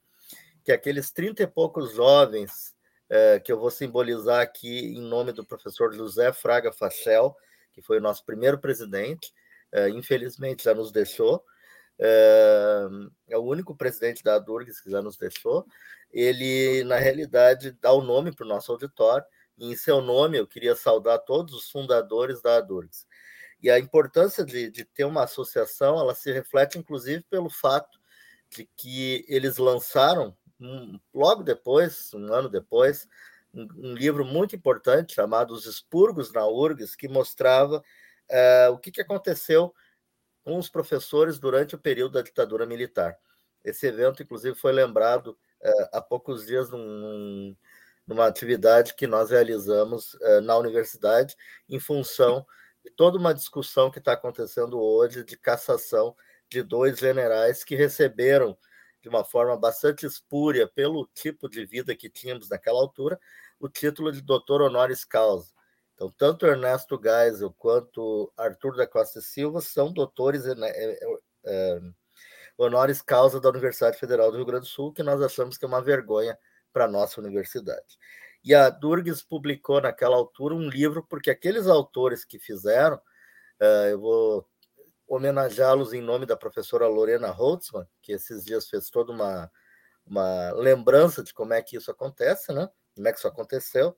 [0.63, 2.74] que aqueles 30 e poucos jovens
[3.15, 7.37] é, que eu vou simbolizar aqui em nome do professor José Fraga Fachel,
[7.73, 9.33] que foi o nosso primeiro presidente,
[9.71, 11.45] é, infelizmente já nos deixou,
[11.97, 12.89] é,
[13.29, 15.65] é, o único presidente da Adurgs que já nos deixou.
[16.11, 19.25] Ele, na realidade, dá o nome para o nosso auditório,
[19.57, 23.07] e em seu nome eu queria saudar todos os fundadores da Adurgs.
[23.63, 27.97] E a importância de, de ter uma associação, ela se reflete inclusive pelo fato
[28.51, 33.09] de que eles lançaram um, logo depois, um ano depois,
[33.53, 38.91] um, um, livro muito importante chamado Os Expurgos na URGS, que mostrava uh, o que,
[38.91, 39.75] que aconteceu
[40.45, 43.17] com os professores durante o período da ditadura militar.
[43.65, 45.29] Esse evento, inclusive, foi lembrado
[45.63, 47.57] uh, há poucos dias num,
[48.07, 51.37] numa atividade que nós realizamos uh, na universidade,
[51.69, 52.47] em função
[52.85, 56.15] de toda uma discussão que está acontecendo hoje de cassação
[56.51, 58.57] de dois generais que receberam
[59.05, 63.21] de uma forma bastante espúria, pelo tipo de vida que tínhamos naquela altura,
[63.61, 65.53] o título de doutor honoris causa.
[65.93, 70.55] Então, tanto Ernesto Geisel quanto Arthur da Costa Silva são doutores é,
[71.45, 71.81] é,
[72.57, 75.69] honoris causa da Universidade Federal do Rio Grande do Sul, que nós achamos que é
[75.69, 76.39] uma vergonha
[76.73, 77.99] para a nossa universidade.
[78.43, 84.01] E a Durgues publicou naquela altura um livro, porque aqueles autores que fizeram, uh, eu
[84.01, 84.49] vou
[85.07, 89.51] homenageá-los em nome da professora Lorena Holtzman, que esses dias fez toda uma,
[90.07, 92.69] uma lembrança de como é que isso acontece, né?
[92.95, 93.97] Como é que isso aconteceu.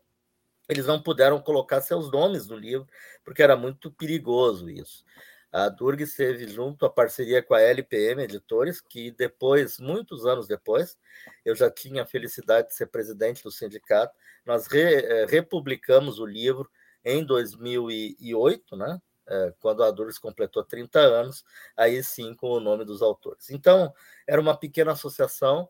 [0.68, 2.86] Eles não puderam colocar seus nomes no livro,
[3.24, 5.04] porque era muito perigoso isso.
[5.52, 10.98] A Durg esteve junto a parceria com a LPM Editores, que depois, muitos anos depois,
[11.44, 14.14] eu já tinha a felicidade de ser presidente do sindicato.
[14.44, 16.68] Nós re, eh, republicamos o livro
[17.04, 19.00] em 2008, né?
[19.28, 21.44] É, quando a Durgs completou 30 anos,
[21.76, 23.50] aí sim com o nome dos autores.
[23.50, 23.92] Então,
[24.26, 25.68] era uma pequena associação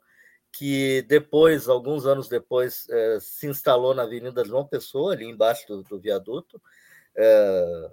[0.53, 5.83] que depois, alguns anos depois, é, se instalou na Avenida João Pessoa, ali embaixo do,
[5.83, 6.61] do viaduto,
[7.15, 7.91] é,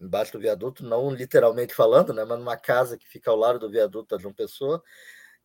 [0.00, 3.70] embaixo do viaduto, não literalmente falando, né, mas numa casa que fica ao lado do
[3.70, 4.82] viaduto da João Pessoa,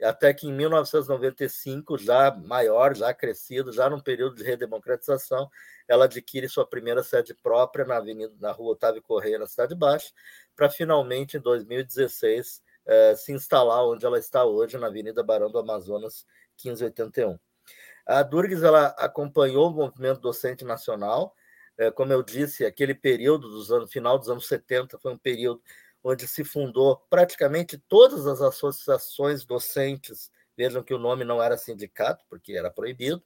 [0.02, 5.50] até que em 1995, já maior, já crescido, já num período de redemocratização,
[5.88, 10.12] ela adquire sua primeira sede própria na Avenida, na Rua Otávio Correia, na Cidade Baixa,
[10.56, 15.60] para finalmente, em 2016, eh, se instalar onde ela está hoje, na Avenida Barão do
[15.60, 16.26] Amazonas,
[16.64, 17.38] 1581.
[18.06, 21.36] A Durgues ela acompanhou o movimento docente nacional,
[21.78, 25.62] eh, como eu disse, aquele período dos anos final dos anos 70 foi um período
[26.04, 32.24] onde se fundou praticamente todas as associações docentes, vejam que o nome não era sindicato,
[32.30, 33.24] porque era proibido,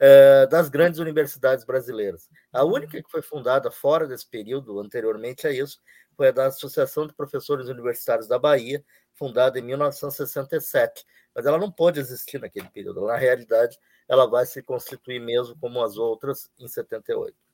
[0.00, 2.28] eh, das grandes universidades brasileiras.
[2.52, 5.80] A única que foi fundada fora desse período, anteriormente a isso,
[6.16, 11.04] foi a da Associação de Professores Universitários da Bahia, fundada em 1967,
[11.34, 13.06] mas ela não pôde existir naquele período.
[13.06, 17.47] Na realidade, ela vai se constituir mesmo como as outras em 78.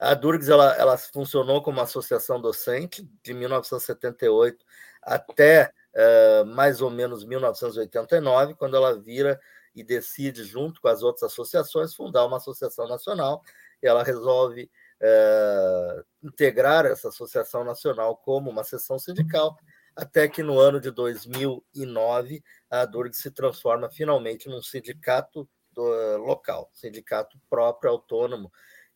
[0.00, 4.64] A Durgs ela, ela funcionou como associação docente de 1978
[5.02, 9.38] até uh, mais ou menos 1989, quando ela vira
[9.74, 13.42] e decide, junto com as outras associações, fundar uma associação nacional.
[13.82, 14.70] Ela resolve
[15.02, 19.56] uh, integrar essa associação nacional como uma seção sindical,
[19.94, 26.70] até que no ano de 2009 a Durg se transforma finalmente num sindicato do, local,
[26.72, 28.50] sindicato próprio, autônomo,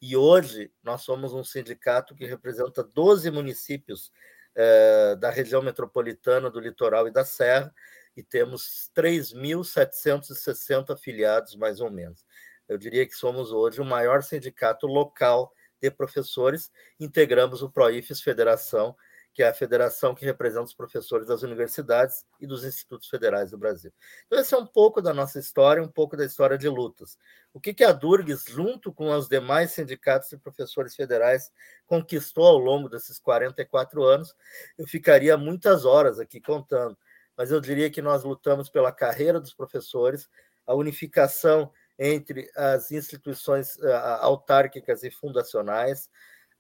[0.07, 4.13] e hoje nós somos um sindicato que representa 12 municípios
[4.55, 7.75] eh, da região metropolitana, do litoral e da Serra,
[8.15, 12.23] e temos 3.760 afiliados, mais ou menos.
[12.69, 15.51] Eu diria que somos hoje o maior sindicato local
[15.81, 18.95] de professores, integramos o PROIFES Federação,
[19.35, 23.59] que é a federação que representa os professores das universidades e dos institutos federais do
[23.59, 23.93] Brasil.
[24.27, 27.19] Então, esse é um pouco da nossa história, um pouco da história de lutas.
[27.53, 31.53] O que, que a Durgues, junto com os demais sindicatos de professores federais,
[31.85, 34.37] conquistou ao longo desses 44 anos,
[34.79, 36.97] eu ficaria muitas horas aqui contando,
[37.37, 40.31] mas eu diria que nós lutamos pela carreira dos professores,
[40.65, 46.09] a unificação entre as instituições uh, autárquicas e fundacionais,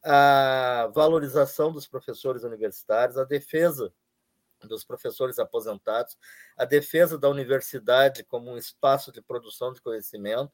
[0.05, 3.93] a valorização dos professores universitários, a defesa
[4.63, 6.17] dos professores aposentados,
[6.57, 10.53] a defesa da universidade como um espaço de produção de conhecimento,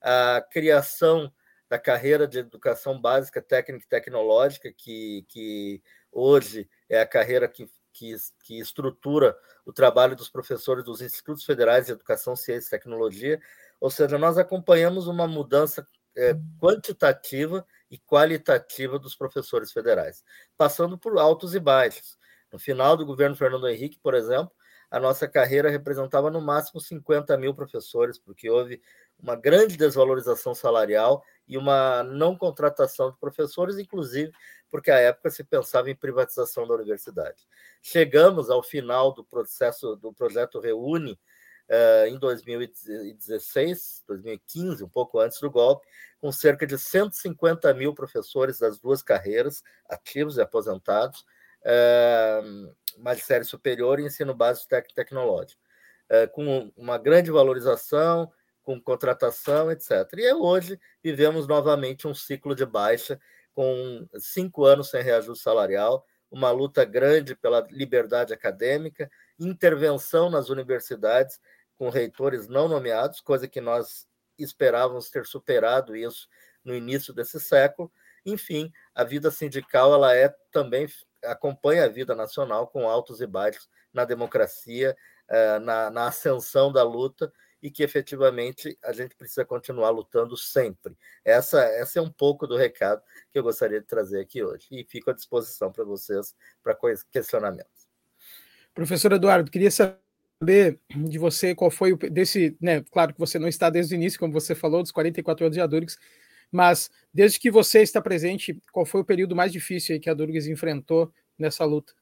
[0.00, 1.32] a criação
[1.68, 7.70] da carreira de educação básica, técnica e tecnológica, que, que hoje é a carreira que,
[7.92, 8.14] que,
[8.44, 13.40] que estrutura o trabalho dos professores dos Institutos Federais de Educação, Ciência e Tecnologia.
[13.80, 20.24] Ou seja, nós acompanhamos uma mudança é, quantitativa e qualitativa dos professores federais,
[20.56, 22.16] passando por altos e baixos.
[22.50, 24.50] No final do governo Fernando Henrique, por exemplo,
[24.90, 28.82] a nossa carreira representava no máximo 50 mil professores, porque houve
[29.18, 34.32] uma grande desvalorização salarial e uma não contratação de professores, inclusive
[34.70, 37.46] porque à época se pensava em privatização da universidade.
[37.82, 41.18] Chegamos ao final do processo do projeto Reúne
[41.68, 45.86] uh, em 2016, 2015, um pouco antes do golpe,
[46.20, 51.24] com cerca de 150 mil professores das duas carreiras, ativos e aposentados,
[51.62, 55.60] uh, magistério superior e ensino básico técnico tecnológico,
[56.10, 58.30] uh, com uma grande valorização,
[58.62, 59.90] com contratação, etc.
[60.16, 63.20] E hoje vivemos novamente um ciclo de baixa,
[63.54, 69.10] com cinco anos sem reajuste salarial, uma luta grande pela liberdade acadêmica,
[69.44, 71.40] intervenção nas universidades
[71.76, 74.06] com reitores não nomeados, coisa que nós
[74.38, 76.28] esperávamos ter superado isso
[76.64, 77.90] no início desse século.
[78.24, 80.86] Enfim, a vida sindical ela é também
[81.24, 84.96] acompanha a vida nacional com altos e baixos na democracia,
[85.28, 87.32] eh, na, na ascensão da luta
[87.62, 90.96] e que efetivamente a gente precisa continuar lutando sempre.
[91.24, 94.84] Essa, essa é um pouco do recado que eu gostaria de trazer aqui hoje e
[94.84, 96.76] fico à disposição para vocês para
[97.12, 97.81] questionamentos.
[98.74, 103.48] Professor Eduardo, queria saber de você qual foi o desse, né, claro que você não
[103.48, 105.98] está desde o início, como você falou, dos 44 anos de Adurgs,
[106.50, 110.46] mas desde que você está presente, qual foi o período mais difícil que a Durgues
[110.46, 111.94] enfrentou nessa luta?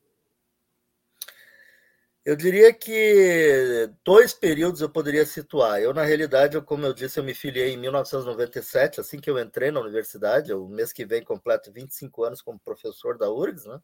[2.22, 5.80] Eu diria que dois períodos eu poderia situar.
[5.80, 9.70] Eu, na realidade, como eu disse, eu me filiei em 1997, assim que eu entrei
[9.70, 10.52] na universidade.
[10.52, 13.64] O mês que vem completo 25 anos como professor da URGS.
[13.64, 13.80] Né?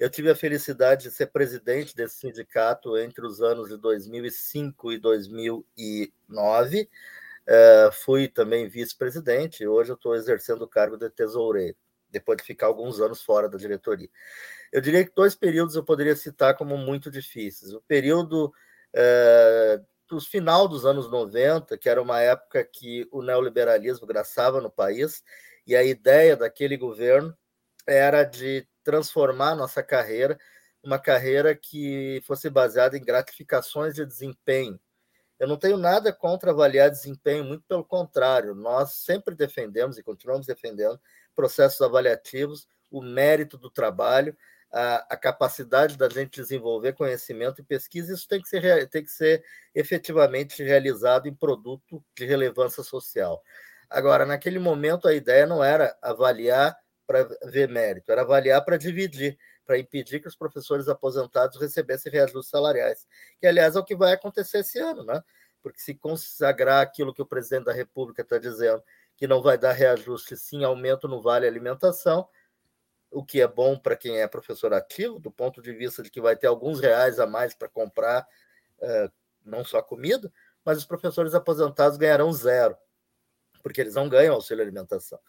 [0.00, 4.98] Eu tive a felicidade de ser presidente desse sindicato entre os anos de 2005 e
[4.98, 6.88] 2009.
[7.46, 11.76] Uh, fui também vice-presidente, hoje eu estou exercendo o cargo de tesoureiro,
[12.08, 14.08] depois de ficar alguns anos fora da diretoria.
[14.72, 17.74] Eu diria que dois períodos eu poderia citar como muito difíceis.
[17.74, 24.06] O período uh, do final dos anos 90, que era uma época que o neoliberalismo
[24.06, 25.22] graçava no país,
[25.66, 27.36] e a ideia daquele governo
[27.86, 30.38] era de transformar nossa carreira
[30.82, 34.80] uma carreira que fosse baseada em gratificações de desempenho,
[35.38, 40.46] eu não tenho nada contra avaliar desempenho, muito pelo contrário, nós sempre defendemos e continuamos
[40.46, 41.00] defendendo
[41.34, 44.36] processos avaliativos, o mérito do trabalho,
[44.70, 49.10] a, a, capacidade da gente desenvolver conhecimento e pesquisa, isso tem que, ser, tem que
[49.10, 49.42] ser
[49.74, 53.42] efetivamente realizado em produto de relevância social.
[53.88, 56.78] Agora, naquele momento, a ideia não era avaliar
[57.10, 59.36] para ver mérito, era avaliar para dividir
[59.66, 63.06] para impedir que os professores aposentados recebessem reajustes salariais,
[63.40, 65.22] que, aliás, é o que vai acontecer esse ano, né?
[65.60, 68.82] Porque se consagrar aquilo que o presidente da República está dizendo,
[69.16, 72.28] que não vai dar reajuste, sim aumento no vale alimentação,
[73.12, 76.20] o que é bom para quem é professor ativo, do ponto de vista de que
[76.20, 78.26] vai ter alguns reais a mais para comprar
[78.78, 79.12] uh,
[79.44, 80.32] não só comida,
[80.64, 82.76] mas os professores aposentados ganharão zero,
[83.62, 85.20] porque eles não ganham auxílio alimentação.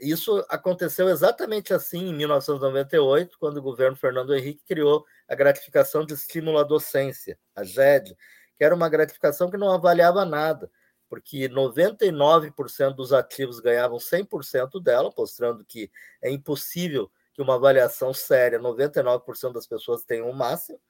[0.00, 6.14] Isso aconteceu exatamente assim em 1998, quando o governo Fernando Henrique criou a gratificação de
[6.14, 8.16] estímulo à docência, a GED,
[8.56, 10.70] que era uma gratificação que não avaliava nada,
[11.08, 15.90] porque 99% dos ativos ganhavam 100% dela, mostrando que
[16.22, 20.80] é impossível que uma avaliação séria, 99% das pessoas tenham o máximo.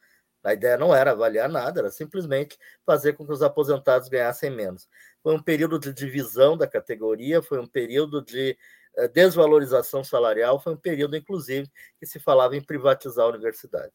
[0.43, 4.89] A ideia não era avaliar nada, era simplesmente fazer com que os aposentados ganhassem menos.
[5.23, 8.57] Foi um período de divisão da categoria, foi um período de
[9.09, 13.93] desvalorização salarial foi um período, inclusive, que se falava em privatizar a universidade.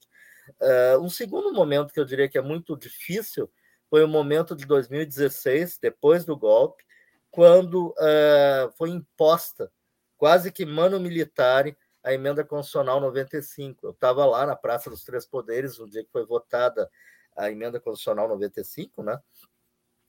[0.62, 3.52] Eh, um segundo momento que eu diria que é muito difícil
[3.90, 6.84] foi o momento de 2016, depois do golpe,
[7.32, 9.72] quando eh, foi imposta,
[10.18, 11.66] quase que mano militar,
[12.04, 13.88] a emenda constitucional 95.
[13.88, 16.90] Eu estava lá na Praça dos Três Poderes, no dia que foi votada
[17.36, 19.20] a emenda constitucional 95, né?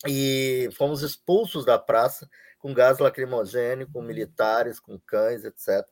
[0.07, 2.29] E fomos expulsos da praça
[2.67, 5.87] com gás lacrimogêneo, com militares, com cães, etc.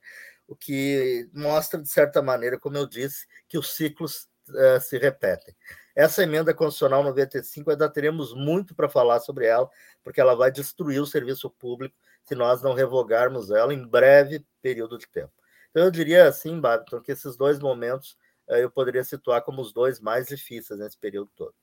[0.44, 5.54] O que mostra, de certa maneira, como eu disse, que os ciclos uh, se repetem.
[5.94, 9.70] Essa emenda constitucional 95 ainda teremos muito para falar sobre ela,
[10.02, 11.94] porque ela vai destruir o serviço público
[12.24, 15.32] se nós não revogarmos ela em breve período de tempo.
[15.70, 18.18] Então, eu diria assim, Babiton, que esses dois momentos
[18.48, 21.54] uh, eu poderia situar como os dois mais difíceis nesse período todo.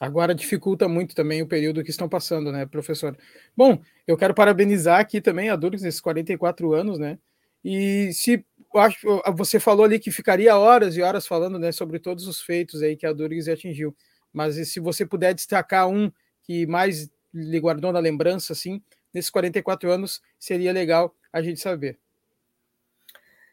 [0.00, 3.16] Agora dificulta muito também o período que estão passando, né, professor?
[3.56, 7.18] Bom, eu quero parabenizar aqui também a Durgs nesses 44 anos, né?
[7.64, 8.44] E se
[8.76, 12.82] acho, você falou ali que ficaria horas e horas falando, né, sobre todos os feitos
[12.82, 13.96] aí que a Durgs atingiu.
[14.32, 16.10] Mas se você puder destacar um
[16.42, 18.82] que mais lhe guardou na lembrança, assim,
[19.12, 21.98] nesses 44 anos, seria legal a gente saber.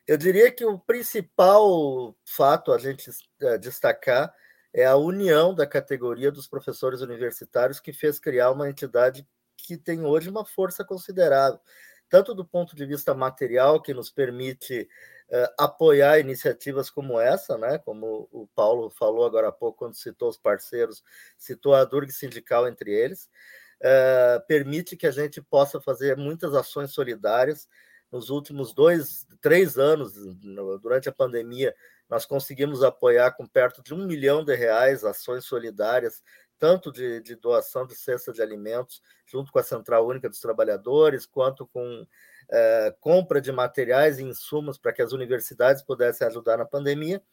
[0.08, 3.10] Eu diria que o principal fato a gente
[3.42, 4.34] eh, destacar
[4.74, 10.06] é a união da categoria dos professores universitários que fez criar uma entidade que tem
[10.06, 11.60] hoje uma força considerável,
[12.10, 14.88] tanto do ponto de vista material, que nos permite
[15.30, 17.78] uh, apoiar iniciativas como essa, né?
[17.78, 21.04] como o Paulo falou agora há pouco, quando citou os parceiros,
[21.38, 23.30] citou a Durg Sindical entre eles,
[23.82, 27.68] uh, permite que a gente possa fazer muitas ações solidárias.
[28.12, 30.14] Nos últimos dois, três anos,
[30.82, 31.74] durante a pandemia,
[32.12, 36.22] nós conseguimos apoiar com perto de um milhão de reais ações solidárias,
[36.60, 41.26] tanto de, de doação de cesta de alimentos, junto com a Central Única dos Trabalhadores,
[41.26, 42.06] quanto com
[42.52, 47.24] é, compra de materiais e insumos para que as universidades pudessem ajudar na pandemia,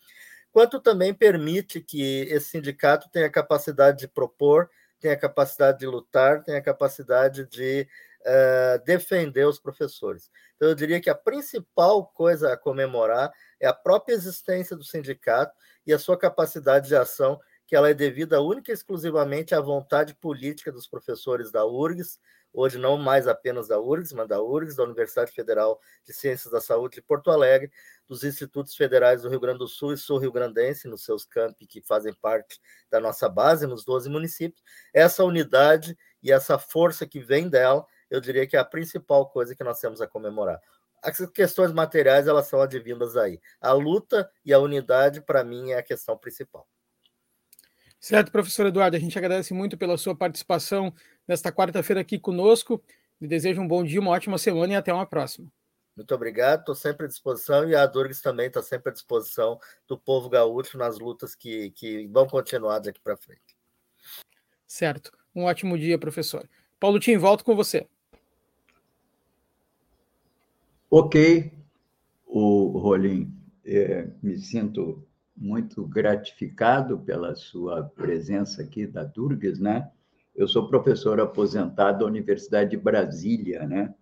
[0.53, 4.71] quanto também permite que esse sindicato tenha capacidade de propor,
[5.01, 7.89] tenha capacidade de lutar, tenha capacidade de
[8.23, 10.31] uh, defender os professores.
[10.57, 15.55] Então, eu diria que a principal coisa a comemorar é a própria existência do sindicato
[15.87, 20.15] e a sua capacidade de ação, que ela é devida única e exclusivamente à vontade
[20.15, 22.19] política dos professores da URGS,
[22.53, 26.61] hoje não mais apenas da URGS, mas da URGS, da Universidade Federal de Ciências da
[26.61, 27.71] Saúde de Porto Alegre,
[28.09, 31.83] dos Institutos Federais do Rio Grande do Sul e Sul-Rio Grandense, nos seus campi que
[31.83, 32.59] fazem parte
[32.91, 34.63] da nossa base, nos 12 municípios.
[34.95, 39.55] Essa unidade e essa força que vem dela, eu diria que é a principal coisa
[39.55, 40.61] que nós temos a comemorar.
[41.03, 43.41] As questões materiais, elas são advindas aí.
[43.61, 46.67] A luta e a unidade, para mim, é a questão principal.
[48.01, 50.93] Certo, professor Eduardo, a gente agradece muito pela sua participação
[51.27, 52.83] nesta quarta-feira aqui conosco.
[53.21, 55.51] Desejo um bom dia, uma ótima semana e até uma próxima.
[55.97, 59.99] Muito obrigado, estou sempre à disposição e a Durgs também está sempre à disposição do
[59.99, 63.59] povo gaúcho nas lutas que, que vão continuar daqui para frente.
[64.65, 66.49] Certo, um ótimo dia, professor.
[66.79, 67.89] Paulo Tim, volto com você.
[70.91, 71.53] Ok,
[72.27, 73.31] o Rolim,
[73.63, 79.91] é, me sinto muito gratificado pela sua presença aqui da Durgues, né?
[80.35, 83.95] Eu sou professor aposentado da Universidade de Brasília, né?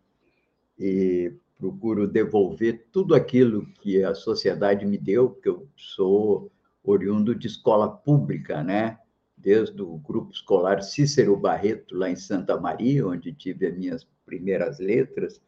[0.79, 6.53] E procuro devolver tudo aquilo que a sociedade me deu, porque eu sou
[6.85, 8.97] oriundo de escola pública, né?
[9.37, 14.79] Desde o grupo escolar Cícero Barreto, lá em Santa Maria, onde tive as minhas primeiras
[14.79, 15.41] letras,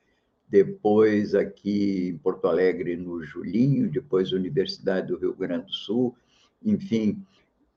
[0.49, 6.17] depois aqui em Porto Alegre, no Julinho, depois Universidade do Rio Grande do Sul,
[6.65, 7.23] enfim,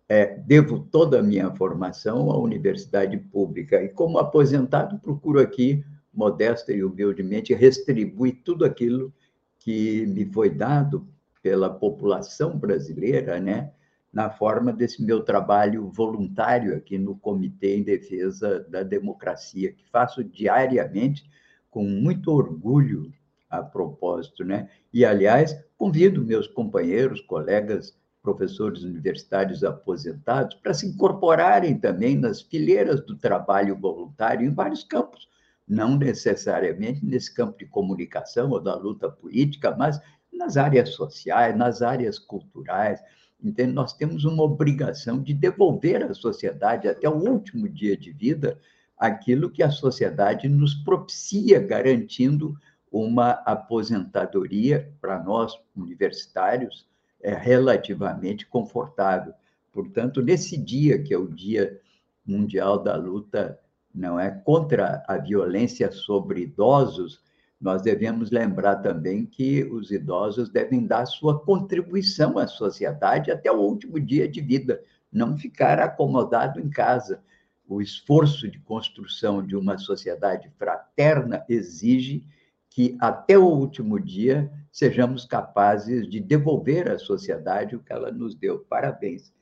[0.07, 3.81] é, devo toda a minha formação à universidade pública.
[3.81, 9.13] E como aposentado, procuro aqui, modesta e humildemente, retribuir tudo aquilo
[9.59, 11.07] que me foi dado
[11.41, 13.71] pela população brasileira, né,
[14.11, 20.23] na forma desse meu trabalho voluntário aqui no Comitê em Defesa da Democracia, que faço
[20.23, 21.23] diariamente
[21.71, 23.11] com muito orgulho
[23.49, 24.69] a propósito, né?
[24.93, 33.01] E, aliás, convido meus companheiros, colegas, professores universitários aposentados para se incorporarem também nas fileiras
[33.01, 35.27] do trabalho voluntário em vários campos,
[35.67, 39.99] não necessariamente nesse campo de comunicação ou da luta política, mas
[40.31, 43.01] nas áreas sociais, nas áreas culturais.
[43.43, 43.71] Entende?
[43.71, 48.59] Nós temos uma obrigação de devolver à sociedade, até o último dia de vida,
[49.01, 52.55] aquilo que a sociedade nos propicia, garantindo
[52.91, 56.87] uma aposentadoria para nós, universitários,
[57.19, 59.33] é, relativamente confortável.
[59.73, 61.79] Portanto, nesse dia, que é o Dia
[62.23, 63.59] Mundial da Luta
[63.91, 67.19] não é contra a violência sobre idosos,
[67.59, 73.61] nós devemos lembrar também que os idosos devem dar sua contribuição à sociedade até o
[73.61, 74.79] último dia de vida,
[75.11, 77.19] não ficar acomodado em casa
[77.67, 82.25] o esforço de construção de uma sociedade fraterna exige
[82.69, 88.35] que, até o último dia, sejamos capazes de devolver à sociedade o que ela nos
[88.35, 88.59] deu.
[88.59, 89.33] Parabéns.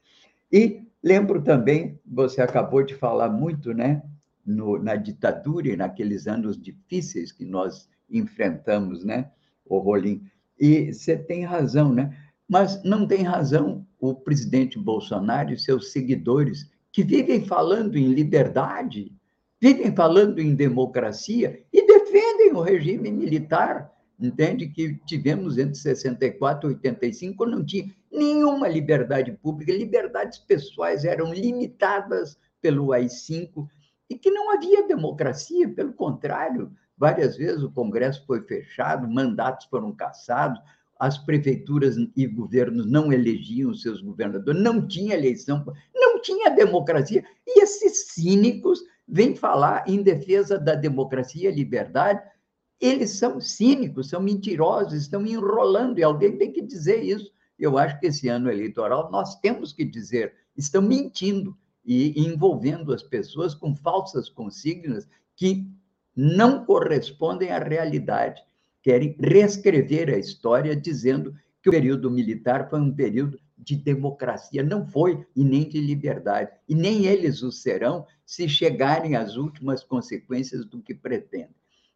[0.51, 4.01] E lembro também, você acabou de falar muito, né,
[4.45, 9.32] no, na ditadura e naqueles anos difíceis que nós enfrentamos, né,
[9.65, 10.24] o Rolim.
[10.59, 12.17] E você tem razão, né?
[12.47, 19.15] Mas não tem razão o presidente Bolsonaro e seus seguidores que vivem falando em liberdade,
[19.57, 23.89] vivem falando em democracia e defendem o regime militar.
[24.19, 31.33] Entende que tivemos entre 64 e 85, não tinha nenhuma liberdade pública, liberdades pessoais eram
[31.33, 33.65] limitadas pelo AI-5
[34.09, 39.93] e que não havia democracia, pelo contrário, várias vezes o Congresso foi fechado, mandatos foram
[39.93, 40.59] cassados,
[40.99, 47.23] as prefeituras e governos não elegiam seus governadores, não tinha eleição, não tinha democracia.
[47.47, 52.21] E esses cínicos vêm falar em defesa da democracia e liberdade.
[52.81, 57.31] Eles são cínicos, são mentirosos, estão enrolando, e alguém tem que dizer isso.
[57.57, 63.01] Eu acho que esse ano eleitoral nós temos que dizer, estão mentindo e envolvendo as
[63.01, 65.65] pessoas com falsas consignas que
[66.13, 68.41] não correspondem à realidade
[68.89, 74.63] querem reescrever a história dizendo que o período militar foi um período de democracia.
[74.63, 76.49] Não foi, e nem de liberdade.
[76.67, 81.53] E nem eles o serão se chegarem às últimas consequências do que pretendem.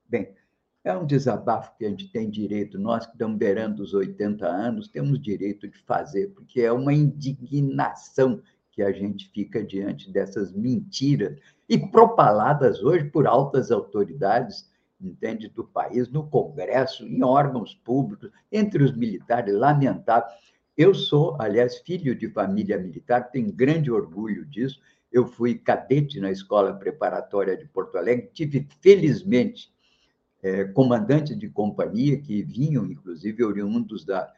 [0.07, 0.35] Bem,
[0.83, 4.87] é um desabafo que a gente tem direito, nós que estamos beirando os 80 anos,
[4.87, 8.39] temos direito de fazer, porque é uma indignação
[8.71, 14.71] que a gente fica diante dessas mentiras e propaladas hoje por altas autoridades
[15.03, 20.29] entende, do país, no Congresso, em órgãos públicos, entre os militares, lamentável.
[20.75, 24.81] Eu sou, aliás, filho de família militar, tenho grande orgulho disso.
[25.11, 29.71] Eu fui cadete na Escola Preparatória de Porto Alegre, tive, felizmente,
[30.41, 34.31] é, comandantes de companhia que vinham, inclusive, oriundos da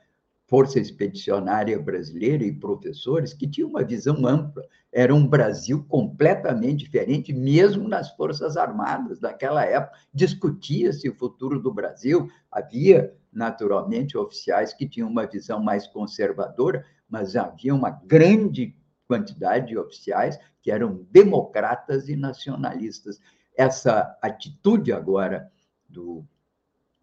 [0.47, 4.63] Força Expedicionária Brasileira e professores que tinham uma visão ampla.
[4.91, 9.97] Era um Brasil completamente diferente, mesmo nas Forças Armadas daquela época.
[10.13, 12.29] Discutia-se o futuro do Brasil.
[12.51, 18.75] Havia, naturalmente, oficiais que tinham uma visão mais conservadora, mas havia uma grande
[19.07, 23.19] quantidade de oficiais que eram democratas e nacionalistas.
[23.57, 25.51] Essa atitude agora
[25.89, 26.25] do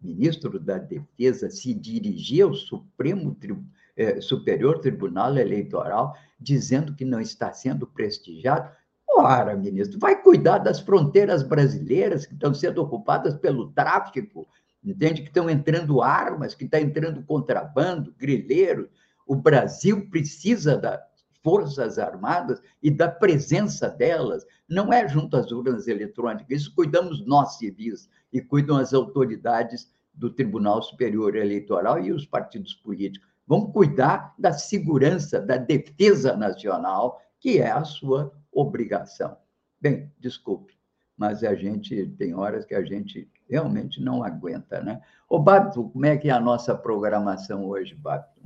[0.03, 3.37] ministro da Defesa se dirigir ao Supremo
[3.95, 8.69] eh, Superior Tribunal Eleitoral dizendo que não está sendo prestigiado.
[9.15, 14.47] Ora, ministro, vai cuidar das fronteiras brasileiras que estão sendo ocupadas pelo tráfico,
[14.83, 15.21] entende?
[15.21, 18.89] Que estão entrando armas, que está entrando contrabando, grileiros.
[19.25, 20.99] O Brasil precisa das
[21.43, 24.45] Forças Armadas e da presença delas.
[24.67, 30.29] Não é junto às urnas eletrônicas, isso cuidamos nós civis e cuidam as autoridades do
[30.29, 33.27] Tribunal Superior Eleitoral e os partidos políticos.
[33.45, 39.35] Vão cuidar da segurança, da defesa nacional, que é a sua obrigação.
[39.81, 40.73] Bem, desculpe,
[41.17, 45.01] mas a gente tem horas que a gente realmente não aguenta, né?
[45.27, 48.41] Ô, Babto, como é que é a nossa programação hoje, Babto?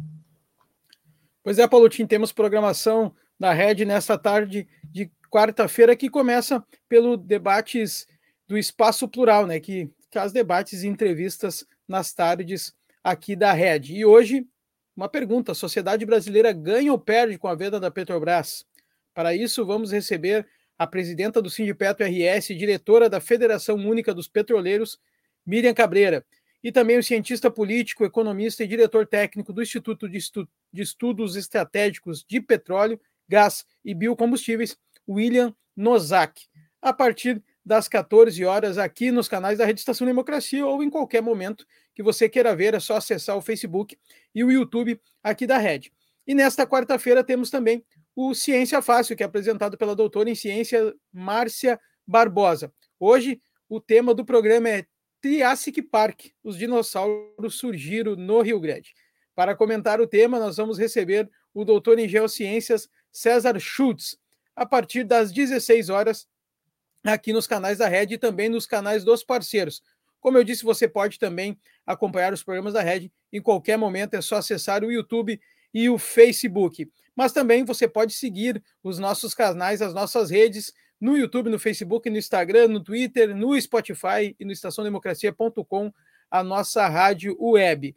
[1.47, 8.05] Pois é, Paulo, temos programação da Rede nesta tarde de quarta-feira que começa pelo debates
[8.45, 13.95] do Espaço Plural, né, que traz debates e entrevistas nas tardes aqui da Rede.
[13.95, 14.45] E hoje,
[14.93, 18.65] uma pergunta: a sociedade brasileira ganha ou perde com a venda da Petrobras?
[19.13, 20.45] Para isso, vamos receber
[20.77, 24.99] a presidenta do Sindipetro RS, diretora da Federação Única dos Petroleiros,
[25.45, 26.25] Miriam Cabreira,
[26.67, 31.37] e também o cientista político, economista e diretor técnico do Instituto de, Estu de Estudos
[31.37, 36.41] Estratégicos de Petróleo, Gás e Biocombustíveis, William Nozak.
[36.81, 41.21] A partir das 14 horas aqui nos canais da Rede Estação Democracia ou em qualquer
[41.21, 41.65] momento
[41.95, 43.97] que você queira ver, é só acessar o Facebook
[44.35, 45.89] e o YouTube aqui da Rede.
[46.27, 47.81] E nesta quarta-feira temos também
[48.13, 52.73] o Ciência Fácil, que é apresentado pela doutora em ciência Márcia Barbosa.
[52.99, 54.85] Hoje, o tema do programa é
[55.21, 58.93] Triassic Park, os dinossauros surgiram no Rio Grande.
[59.35, 64.17] Para comentar o tema, nós vamos receber o doutor em geociências César Schultz,
[64.55, 66.27] a partir das 16 horas
[67.03, 69.81] aqui nos canais da Rede e também nos canais dos parceiros.
[70.19, 74.21] Como eu disse, você pode também acompanhar os programas da Rede em qualquer momento, é
[74.21, 75.39] só acessar o YouTube
[75.73, 76.89] e o Facebook.
[77.15, 82.09] Mas também você pode seguir os nossos canais, as nossas redes no YouTube, no Facebook,
[82.09, 85.93] no Instagram, no Twitter, no Spotify e no estaçãodemocracia.com,
[86.29, 87.95] a nossa rádio web.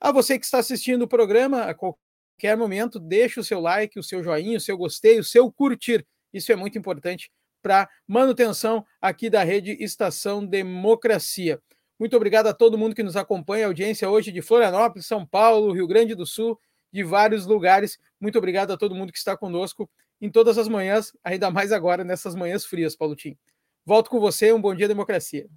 [0.00, 4.02] A você que está assistindo o programa, a qualquer momento, deixe o seu like, o
[4.02, 6.06] seu joinha, o seu gostei, o seu curtir.
[6.32, 7.30] Isso é muito importante
[7.62, 11.60] para manutenção aqui da rede Estação Democracia.
[11.98, 15.72] Muito obrigado a todo mundo que nos acompanha, a audiência hoje de Florianópolis, São Paulo,
[15.72, 16.58] Rio Grande do Sul,
[16.92, 17.96] de vários lugares.
[18.20, 19.88] Muito obrigado a todo mundo que está conosco
[20.22, 23.36] em todas as manhãs, ainda mais agora nessas manhãs frias, Paulo Tim.
[23.84, 25.50] Volto com você, um bom dia, democracia.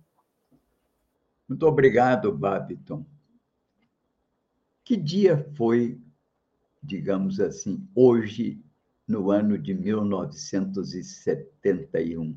[1.47, 3.05] Muito obrigado, Babiton.
[4.83, 6.01] Que dia foi,
[6.81, 8.59] digamos assim, hoje
[9.07, 12.35] no ano de 1971.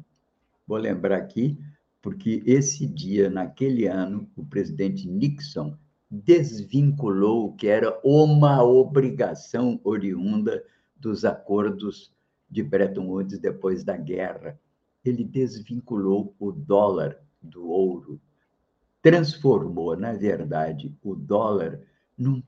[0.66, 1.58] Vou lembrar aqui,
[2.02, 5.74] porque esse dia, naquele ano, o presidente Nixon
[6.10, 10.62] desvinculou o que era uma obrigação oriunda
[10.94, 12.12] dos acordos
[12.50, 14.58] de Bretton Woods depois da guerra.
[15.04, 18.20] Ele desvinculou o dólar do ouro,
[19.02, 21.80] transformou, na verdade, o dólar
[22.16, 22.42] num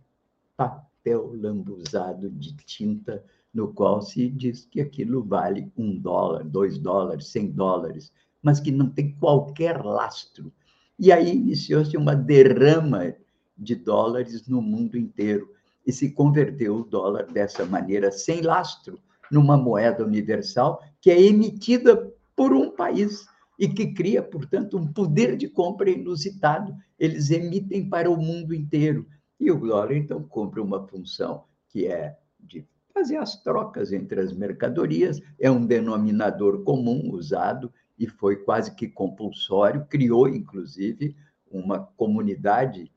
[0.57, 7.28] papel lambuzado de tinta no qual se diz que aquilo vale um dólar, dois dólares,
[7.28, 10.53] cem dólares, mas que não tem qualquer lastro.
[10.98, 13.14] E aí iniciou-se uma derrama
[13.57, 15.53] de dólares no mundo inteiro
[15.86, 22.12] e se converteu o dólar dessa maneira, sem lastro, numa moeda universal que é emitida
[22.34, 23.26] por um país
[23.58, 26.74] e que cria, portanto, um poder de compra inusitado.
[26.98, 29.06] Eles emitem para o mundo inteiro.
[29.38, 34.32] E o dólar, então, cumpre uma função que é de fazer as trocas entre as
[34.32, 41.14] mercadorias, é um denominador comum usado e foi quase que compulsório, criou, inclusive,
[41.50, 42.90] uma comunidade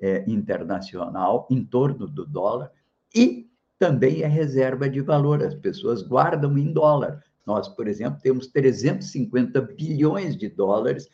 [0.00, 2.70] é, internacional em torno do dólar
[3.14, 3.49] e
[3.80, 7.24] também é reserva de valor, as pessoas guardam em dólar.
[7.46, 11.08] Nós, por exemplo, temos 350 bilhões de dólares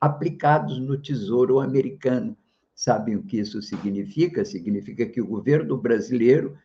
[0.00, 2.36] aplicados no Tesouro Americano.
[2.74, 4.44] Sabem o que isso significa?
[4.44, 6.58] Significa que o governo brasileiro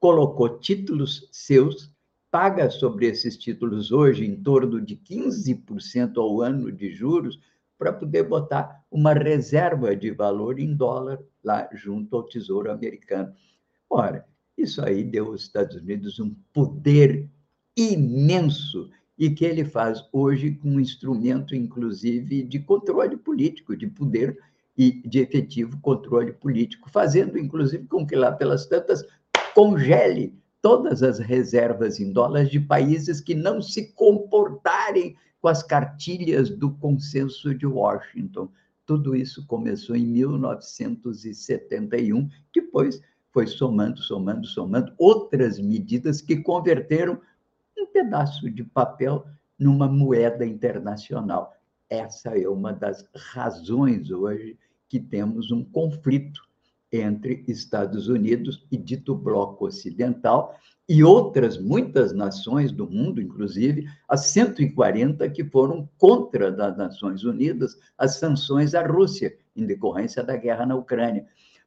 [0.00, 1.94] colocou títulos seus,
[2.28, 7.38] paga sobre esses títulos hoje em torno de 15% ao ano de juros,
[7.78, 13.32] para poder botar uma reserva de valor em dólar lá junto ao Tesouro Americano.
[13.88, 14.26] Ora,
[14.58, 17.28] isso aí deu aos Estados Unidos um poder
[17.76, 24.36] imenso e que ele faz hoje com um instrumento, inclusive, de controle político, de poder
[24.76, 29.04] e de efetivo controle político, fazendo, inclusive, com que lá pelas tantas
[29.54, 36.50] congele todas as reservas em dólares de países que não se comportarem com as cartilhas
[36.50, 38.50] do consenso de Washington.
[38.86, 43.00] Tudo isso começou em 1971, depois
[43.32, 47.20] foi somando, somando, somando outras medidas que converteram
[47.76, 49.26] um pedaço de papel
[49.58, 51.54] numa moeda internacional.
[51.90, 54.58] Essa é uma das razões hoje
[54.88, 56.48] que temos um conflito
[56.90, 60.54] entre Estados Unidos e dito bloco ocidental
[60.88, 67.78] e outras muitas nações do mundo, inclusive as 140 que foram contra das Nações Unidas
[67.98, 71.26] as sanções à Rússia em decorrência da guerra na Ucrânia.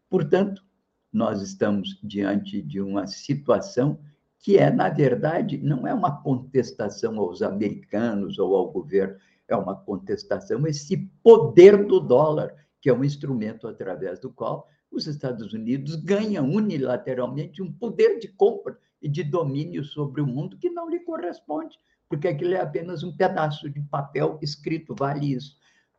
[0.10, 0.64] Portanto,
[1.12, 4.00] nós estamos diante de uma situação
[4.40, 9.76] que é, na verdade, não é uma contestação aos americanos ou ao governo, é uma
[9.76, 15.96] contestação esse poder do dólar, que é um instrumento através do qual os Estados Unidos
[15.96, 21.00] ganham unilateralmente um poder de compra e de domínio sobre o mundo que não lhe
[21.02, 21.78] corresponde,
[22.10, 25.56] porque aquilo é apenas um pedaço de papel escrito, vale isso.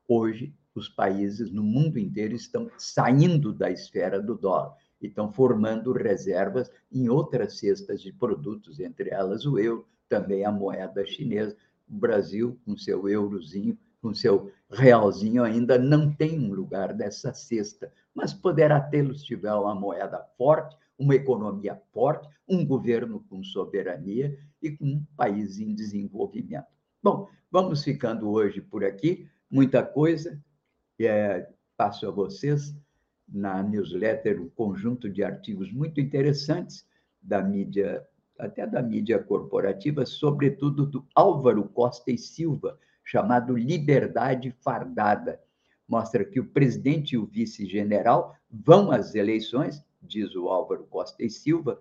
[0.08, 5.92] Hoje, os países no mundo inteiro estão saindo da esfera do dólar e estão formando
[5.92, 11.56] reservas em outras cestas de produtos, entre elas o euro, também a moeda chinesa.
[11.90, 17.92] O Brasil, com seu eurozinho, com seu realzinho, ainda não tem um lugar dessa cesta,
[18.14, 24.38] mas poderá tê-lo se tiver uma moeda forte, uma economia forte, um governo com soberania
[24.60, 26.66] e com um país em desenvolvimento.
[27.02, 29.28] Bom, vamos ficando hoje por aqui.
[29.50, 30.40] Muita coisa.
[31.00, 32.72] É, passo a vocês
[33.32, 36.86] na newsletter um conjunto de artigos muito interessantes
[37.20, 38.06] da mídia,
[38.38, 45.40] até da mídia corporativa, sobretudo do Álvaro Costa e Silva, chamado Liberdade Fardada.
[45.88, 51.30] Mostra que o presidente e o vice-general vão às eleições, diz o Álvaro Costa e
[51.30, 51.80] Silva,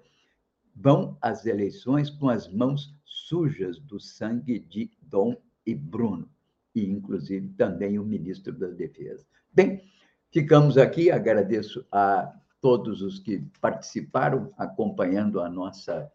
[0.76, 5.36] vão às eleições com as mãos sujas do sangue de Dom
[5.66, 6.30] e Bruno,
[6.74, 9.26] e inclusive também o ministro da Defesa.
[9.54, 9.84] Bem,
[10.32, 16.10] Ficamos aqui, agradeço a todos os que participaram, acompanhando a nossa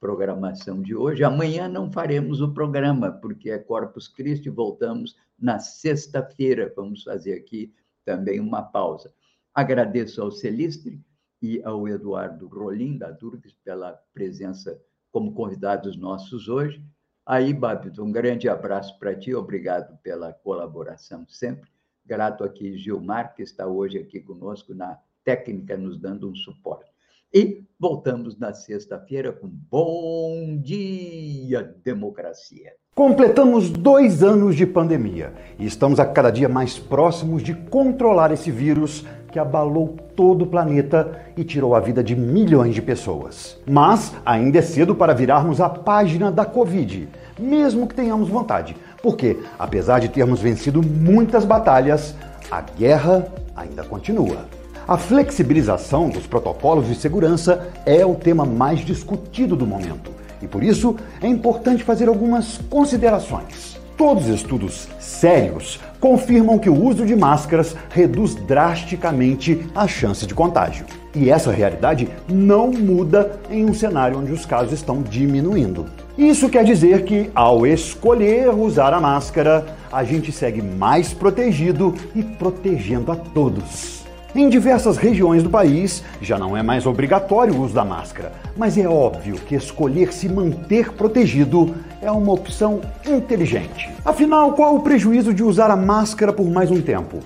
[0.00, 1.22] programação de hoje.
[1.22, 6.72] Amanhã não faremos o programa, porque é Corpus Christi, voltamos na sexta-feira.
[6.74, 7.72] Vamos fazer aqui
[8.04, 9.14] também uma pausa.
[9.54, 11.00] Agradeço ao Celistre
[11.40, 14.76] e ao Eduardo Rolim, da Durgs, pela presença
[15.12, 16.84] como convidados nossos hoje.
[17.24, 21.73] Aí, Babito, um grande abraço para ti, obrigado pela colaboração sempre.
[22.06, 26.90] Grato aqui, Gilmar, que está hoje aqui conosco na técnica, nos dando um suporte.
[27.32, 32.72] E voltamos na sexta-feira com Bom Dia Democracia.
[32.94, 38.50] Completamos dois anos de pandemia e estamos a cada dia mais próximos de controlar esse
[38.50, 43.58] vírus que abalou todo o planeta e tirou a vida de milhões de pessoas.
[43.66, 49.36] Mas ainda é cedo para virarmos a página da Covid, mesmo que tenhamos vontade porque,
[49.58, 52.14] apesar de termos vencido muitas batalhas,
[52.50, 54.46] a guerra ainda continua.
[54.88, 60.62] A flexibilização dos protocolos de segurança é o tema mais discutido do momento e por
[60.62, 63.78] isso é importante fazer algumas considerações.
[63.94, 70.34] Todos os estudos sérios confirmam que o uso de máscaras reduz drasticamente a chance de
[70.34, 70.86] contágio.
[71.14, 75.84] E essa realidade não muda em um cenário onde os casos estão diminuindo.
[76.16, 82.22] Isso quer dizer que, ao escolher usar a máscara, a gente segue mais protegido e
[82.22, 84.04] protegendo a todos.
[84.32, 88.78] Em diversas regiões do país, já não é mais obrigatório o uso da máscara, mas
[88.78, 93.90] é óbvio que escolher se manter protegido é uma opção inteligente.
[94.04, 97.18] Afinal, qual o prejuízo de usar a máscara por mais um tempo?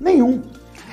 [0.00, 0.40] Nenhum.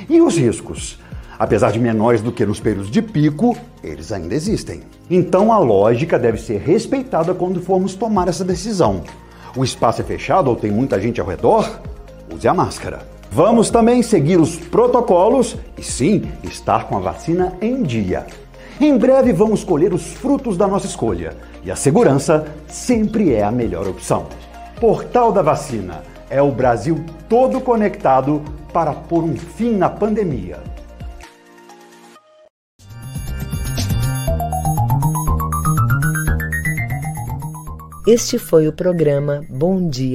[0.10, 1.00] E os riscos?
[1.40, 4.82] Apesar de menores do que nos períodos de pico, eles ainda existem.
[5.10, 9.04] Então a lógica deve ser respeitada quando formos tomar essa decisão.
[9.56, 11.80] O espaço é fechado ou tem muita gente ao redor?
[12.30, 13.08] Use a máscara.
[13.32, 18.28] Vamos também seguir os protocolos e sim, estar com a vacina em dia.
[18.82, 23.52] Em breve vamos colher os frutos da nossa escolha e a segurança sempre é a
[23.52, 24.26] melhor opção.
[24.80, 28.42] Portal da Vacina é o Brasil todo conectado
[28.74, 30.58] para pôr um fim na pandemia.
[38.12, 40.08] Este foi o programa Bom Dia